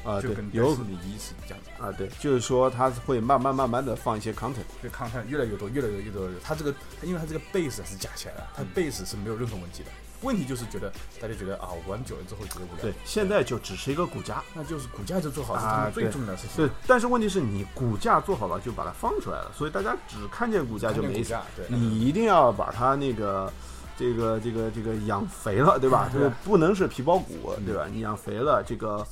[0.05, 1.82] 啊，对有 Destiny 一是这样子。
[1.82, 6.72] 啊，对，就是说它会慢慢慢慢的放一些 content，就看看越来越多，越来越多，它这个，
[7.03, 9.91] 因为它这个 base 是加起来的，它 base 是没有任何问题的。
[10.22, 12.82] 问题就是觉得大家觉得啊，玩久了之后觉得无聊。
[12.82, 16.57] 对，现在就只是一个骨架，那就是骨架就做好是他啊们最重要的事情。
[16.57, 23.53] 对，但是问题是你骨架做好了就把它放出来了，所以大家只看见骨架就没意思，对，你一定要把它那个。
[23.99, 26.09] 这个这个这个养肥了，对吧？
[26.13, 27.87] 这个不能是皮包骨，对吧？
[27.93, 29.05] 你养肥了，这个，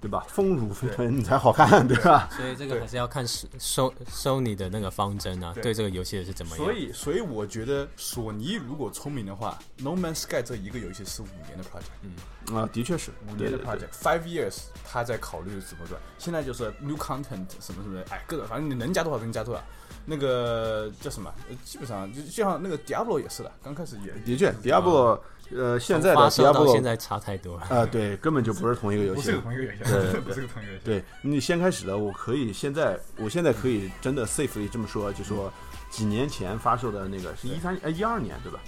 [0.00, 0.24] 对吧？
[0.28, 2.28] 丰乳肥臀你才好看， 对吧？
[2.30, 6.64] 所以这个还是要看收收收你的那个方针啊，对对这个游戏的是怎么样。
[6.64, 16.00] 所以，所以我觉得索尼如果聪明的话，《No Man's Sky》这一个游戏是五年的 project，啊，的确是五年的 project，five years，他在考虑怎么转。
[16.18, 19.62] 现在就是 new content 什么什么的，哎，各种反正你能加多少给你加多少。
[20.10, 21.30] 那个叫什么？
[21.50, 25.20] 呃基本上就就像那个 Diablo 也是的，刚开始也的确，Diablo，
[25.54, 27.66] 呃，现在的 Diablo 现在差太多了。
[27.66, 29.40] 啊，对，根本就不是同一个游戏不是。
[29.42, 30.84] 同一个游戏，对对不是个同一个游戏。
[30.84, 35.52] 对 你先开始的，我可以现在，我现在可以真的 safely 这么说，就说
[35.90, 38.60] 几年前发售的那个是一三呃一二年对吧？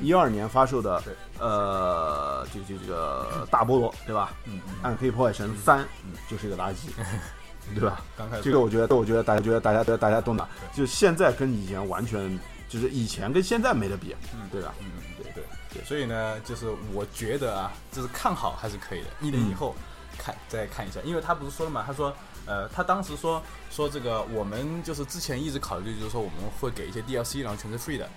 [0.00, 1.02] 一二年发售的，
[1.38, 4.32] 呃，这这这个大菠萝对吧？
[4.46, 5.86] 嗯嗯，暗黑破坏神三
[6.28, 6.88] 就是一个垃圾，
[7.74, 8.00] 对吧？
[8.16, 8.42] 刚开始。
[8.42, 14.16] 这个我觉得，我觉得大家觉得大家大家都拿，就现在跟以前完全就是以前跟现在没得比，
[14.50, 14.74] 对吧？
[14.80, 14.90] 嗯，
[15.22, 15.44] 对对。
[15.72, 19.74] 对，所以呢，就是我觉得啊，就是看好还是可以的，一年以后
[20.18, 22.14] 看、再看一下，因为他不是说了嘛，他说，
[22.46, 28.08] 呃，他当时说说这个我们就是之前一直考虑，就是说我们会给一些 DLC，然后全是 free 的，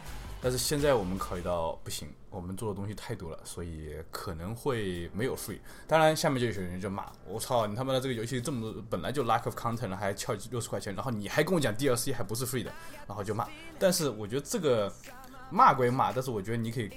[0.42, 5.60] 但是现在我们考虑到不行，我们做的东西太多了，所以可能会没有 free。
[5.88, 12.72] 当然，下面就有人就骂我操，你他妈的这个游戏这么多，本来就 lack of content 了，还翘六十块钱，然后你还跟我讲 DLC 还不是 free 的，
[13.08, 13.48] 然后就骂。
[13.78, 14.92] 但是我觉得这个
[15.50, 16.90] 骂归骂，但是我觉得你可以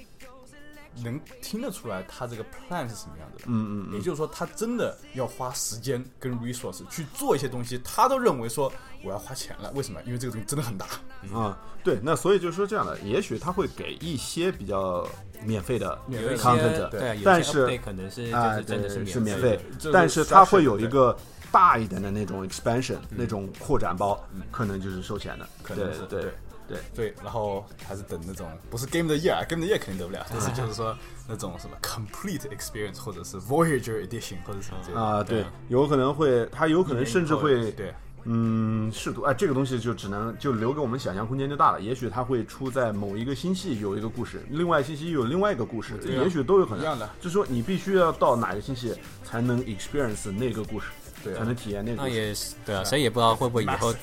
[1.03, 3.45] 能听得出来他这个 plan 是什么样子的。
[3.47, 8.71] 嗯嗯也就是说，他真的要花时间跟 resource 去做一些东西，他都认为说
[9.03, 10.01] 我要花钱了，为什么？
[10.05, 10.85] 因为这个东西真的很大。
[11.21, 15.07] 嗯啊，对，那所以就是说这样的，也许他会给一些比较
[15.43, 19.59] 免费的免费 content，对但是可能是啊，就是真的对是免免费
[19.91, 21.17] 但是他会有一个
[21.51, 24.21] 大一点的那种 expansion，那种扩展包，
[24.51, 26.21] 可能就是收钱的，可能是对对。
[26.21, 26.33] 对
[26.69, 30.95] 对对，然后还是等那种不是 Game 的 Year，Game 的 Year 肯定得不了，但是就是说
[31.27, 37.93] 那种什么 Complete Experience 或者是 Voyager Edition 或者什么啊，对有可能会，他有可能甚至会对
[38.25, 39.21] 嗯，试图。
[39.21, 41.79] 哎，这个东西就只能就留给我们想象空间就大了。
[41.79, 46.81] 也许它会出在某一个星系有一个故事，另外星系又有另外一个故事，也许都有可能。
[46.81, 48.93] 一样的就是说你必须要到哪个星系
[49.23, 50.87] 才能 experience 那个故事，
[51.23, 52.09] 对啊才能体验那个故事。
[52.09, 54.01] 那也是对啊，谁也不知道会不会以后对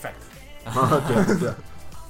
[1.38, 1.52] 对。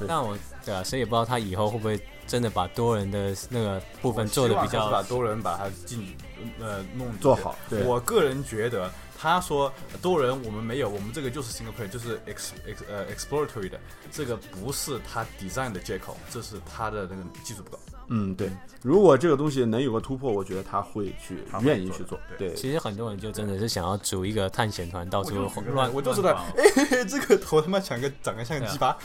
[0.01, 6.17] 那我对啊，谁也不知道他以后会不会真的把多人的那个部分做的比希望是把多人把它进
[6.61, 9.73] 呃弄做好对我个人觉得，他说
[10.03, 13.79] 多人我们没有，我们这个就是 single player，就是 ex ex 呃 exploratory 的，
[14.11, 17.79] 这个不是他 design 的借口，这是他的那个技术不够。
[18.09, 18.49] 嗯，对。
[18.83, 22.17] 如果这个东西能有个突破，我觉得他会去他会愿意去做。
[22.39, 28.97] 对，其实很多人就真的是想要组一个探险团，到处乱乱，我就知道， 哎，这个头他妈像个长得像个鸡巴，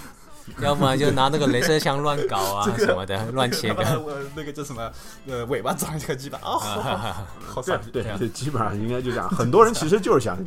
[0.62, 3.84] 要不然就拿那个镭射枪乱搞啊什么的， 乱切割。
[4.00, 4.92] 我那个叫什么
[5.28, 8.04] 呃尾巴长得像个鸡巴啊，好帅对。
[8.30, 9.30] 基本上应该就这样。
[9.30, 10.38] 很多人其实就是想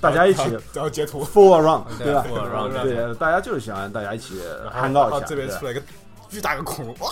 [0.00, 2.24] 大家一起然后截图，f o r around，对对吧
[2.82, 4.40] 对，大家就是想大家一起
[4.72, 5.26] 然 hang out 一下。
[5.26, 5.82] 这边对出来一个
[6.34, 7.10] 巨大个恐龙，哇，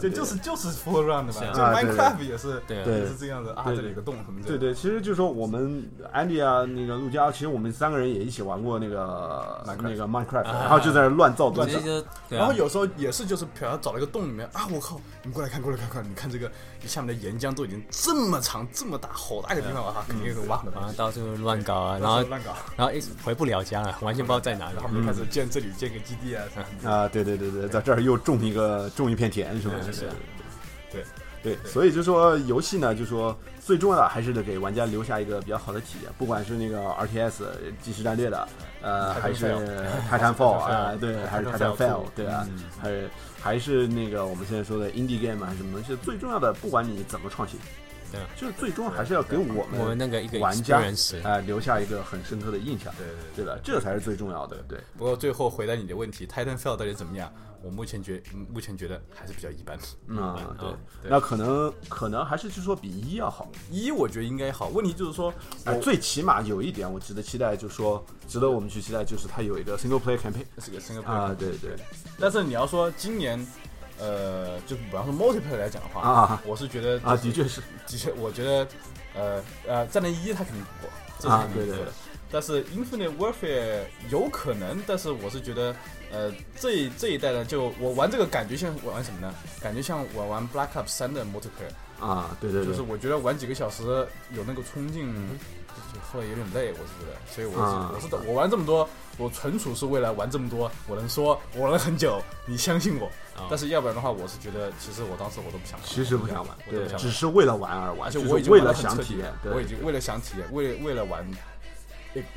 [0.00, 1.96] 这就是就是 full around 的嘛，就是啊啊对对。
[1.96, 2.78] Minecraft 也是对。
[2.78, 4.48] 也是这样的啊，这里有个洞什么的。
[4.48, 11.76] 对对，其实就是说我们 Andy 啊，那个陆佳，其实我们三个人也一起玩过那个那个 Minecraft，啊然后就在那乱造东西。
[12.30, 16.50] 然后，有时候也是，就是比方找了一个洞里面啊，我靠，你们过来看，过来看，看，你看这个
[16.86, 24.82] 下面的岩浆都已经这么长、这么大，好大个地方啊，肯定有个挖的吧，然后到处乱搞啊，然后乱搞，然后一回不了家了，完全不知道在哪里然。
[24.82, 29.74] 后我们就开始建这里建个基地啊，什么啊，对对对对，在这儿又种一个种一片田，是吧？
[30.92, 31.02] 对
[31.42, 37.42] 对，所以就说游戏呢，就说最重要的还是得给玩家留下一个比较好的体验，不管是那个 RTS
[37.82, 38.48] 即时战略的，
[38.82, 39.54] 呃，还是
[40.10, 42.48] Titanfall 啊，对，还是 Titanfall 对啊，
[42.80, 47.60] 还是还是那个我们现在说的 indie game 还是，什么东西，最重要的，不管你怎么创新，
[48.10, 50.80] 对啊就是最终还是要给我们我们们那个一个玩家
[51.22, 53.44] 啊留下一个很深刻的印象，对对对。
[53.44, 53.60] 对吧？
[53.62, 54.80] 这才是最重要的，对。
[54.96, 57.32] 不过最后回答你的问题，Titanfall 到底怎么样？
[57.62, 59.78] 我目前觉嗯目前觉得还是比较一般。
[60.06, 61.10] 嗯，对啊，对。
[61.10, 65.32] 那可能可能还是就是说比一要好，一我觉得应该好，问题就是说，
[65.82, 71.76] 最起码有一点我值得期待，就是说值得我们去期待，就是它有一个 single player campaign 是个 single player，啊，对对。
[72.18, 73.44] 但是你要说今年，
[73.98, 77.60] 呃，就比方说 multiplayer 来讲的话，啊我是觉得啊，就是的确是。
[77.86, 78.68] 的确，我觉得，
[79.14, 81.76] 呃呃，战争一它肯定不过，这是啊肯定不过的。
[81.76, 81.92] 对对对。
[82.36, 83.80] 但是 Infinite Warfare
[84.10, 85.74] 有可能，但是我是觉得，
[86.12, 86.30] 呃，
[86.60, 89.34] 这这一代呢，就我玩这个感觉像玩什么呢？
[89.58, 95.10] 感觉像我玩 Black Ops 三的 multiplayer，啊，对对对就是，我觉得玩几个小时有那个冲劲，
[95.94, 103.06] 就后来有点累，我是觉得，所以我是、啊我是，我玩这么多，我纯属是为了玩这么多，我能说我玩了很久，你相信我。
[103.34, 106.98] 啊但是要不然的话，我是觉得其实我当时我都不想玩，其实不想玩，对我都不，想。
[106.98, 111.36] 只是为了玩而玩，而且我已经为了想体验我已经为了想体验，为为了玩诶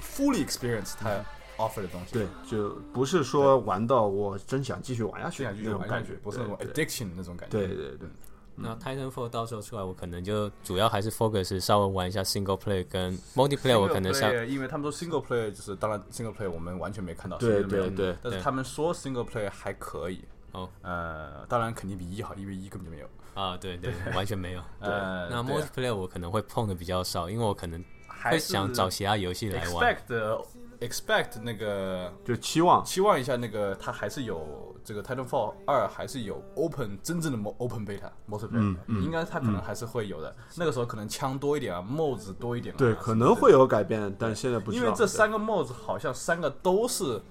[0.02, 1.24] fully experience 它
[1.58, 6.68] offer 的东西，对，就不是说玩到我真想继续玩下去就那种感觉玩下去，，不是那种对。
[6.68, 7.58] 对 addiction 那种感觉。
[7.58, 8.08] 对对对，
[8.56, 19.26] 那 Titanfall 到时候出来，我可能就主要还是 focus 稍微玩一下 single play 跟 multiplayer，我可能像因为他们说 single player 就是，当然 single player 我们完全没看到，对对对对但是他们说 single
[19.26, 20.24] player 还可以，
[20.54, 20.70] 哦。
[20.82, 23.08] 呃，当然肯定比一好，因为一根本就没有。
[23.34, 24.62] 啊，对对， 完全没有。
[24.80, 25.62] 呃，那对啊。
[25.62, 27.82] multiplayer 我可能会碰的比较少，因为我可能
[28.20, 29.96] 还是想找其他游戏来玩。
[29.96, 30.46] expect
[30.82, 32.84] expect 那个就期望。
[32.84, 39.04] 期望一下那个，它还是有这个 Titanfall 二还是有 open 真正的 mo- open beta multiplayer，、嗯嗯。
[39.04, 40.34] 应该它可能还是会有的。
[40.56, 47.22] 那个时候可能枪多一点啊，mods 多一点、啊，对可能会有改变，但现在不知道，因为这三个 mods 好像三个都是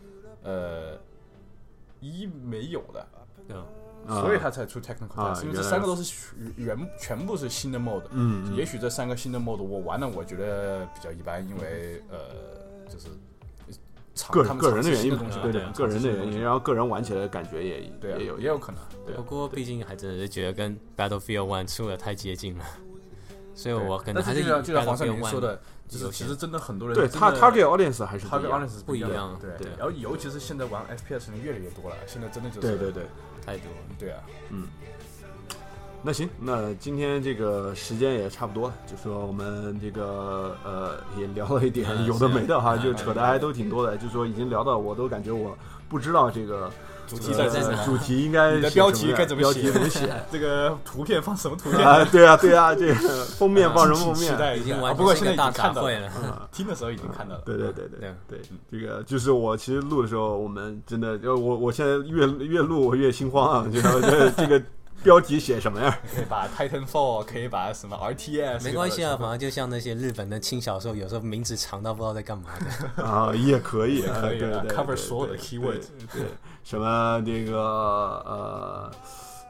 [0.43, 0.99] 呃
[2.01, 3.07] 一没有的，
[3.47, 3.57] 对
[4.09, 6.15] 所以他才出 technical 啊 test，、因为这三个都是
[6.57, 12.19] 原全部是新的 mode 嗯也许这三个新的 mode 我玩了，我觉得比较一般，因为呃
[12.91, 13.09] 就是
[14.31, 18.81] 个他个人的原因对对，个人的原因，然后个人玩起来的感觉也对啊，也有也有可能。
[19.07, 19.15] 对。
[19.15, 22.65] 不过毕竟还真的是觉得跟 Battlefield One 出的太接近了，
[23.55, 29.69] 所以我可能但还是就像黄善 Battlefield 明说的，就是其实真的很多人对他真的 target audience 还是他跟不一样 audience 不一样样对对。
[29.79, 33.05] 然后尤其是现在玩 FPS 的人越来越多了，现在真的就是对对对，
[33.49, 33.79] 太多了。
[33.99, 34.23] 对啊，
[36.03, 45.57] 那行，那今天这个时间也差不多了，就说我们这个呃也聊了一点嗯有的没的哈，就扯的还都挺多的，就说已经聊到我都感觉我
[45.89, 46.71] 不知道这个
[47.09, 47.85] 主题呃在哪？
[47.85, 51.81] 主题应该标题该怎么标写题怎么写这个图片放什么图片？
[51.85, 52.05] 啊？
[52.13, 54.33] 对啊对啊，这个 封面放什么封面？
[54.33, 54.63] 期待一下。
[54.63, 55.91] 啊已经完不过现在已经看到了。
[55.91, 57.43] 嗯听的时候已经看到了。
[57.45, 58.41] 对对对对对对，
[58.71, 64.61] 这个就是我其实录的时候，我们真的，呃，我我现在越越录我越心慌啊，就是这个
[65.03, 65.99] 标题写什么呀？
[66.15, 72.51] 可以把 Titanfall，可以把什么 RTS，没关系啊，反正就像那些日本的轻小说，有时候名字长到不知道在干嘛
[72.97, 73.03] 的。
[73.05, 75.81] 啊，也可以，啊可以啊对对 cover 所有的 keyword
[76.13, 76.23] 对，对
[76.65, 78.93] 什么那个呃。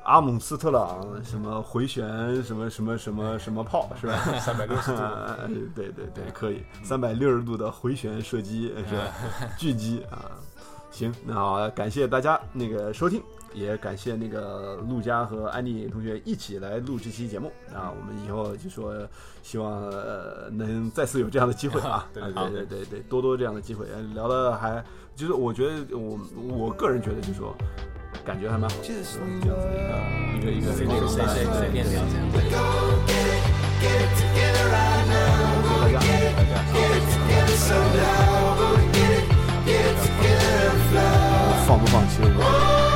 [0.04, 2.02] 阿姆斯特朗什么回旋
[2.42, 4.16] 什么什么什么什么炮是吧？
[4.40, 5.02] 三百六十度，
[5.76, 9.12] 对对对，可以，三百六十度的回旋射击是吧？
[9.60, 10.32] 狙击啊，
[10.90, 13.22] 行，那好，感谢大家那个收听，
[13.54, 18.94] 也感谢那个陆佳和安妮同学一起来录这期节目啊，我们以后就说
[19.42, 24.82] 希望、呃、能再次有这样的机会啊， 对对对对对，多多这样的机会，聊的还
[25.16, 26.18] 就是我觉得我
[26.48, 27.56] 我个人觉得就是说
[28.24, 29.66] 感觉还蛮好，就是这样子
[30.36, 32.02] 一个一个一个个谁谁谁面聊。
[41.66, 42.20] 放不放弃？
[42.22, 42.87] 我。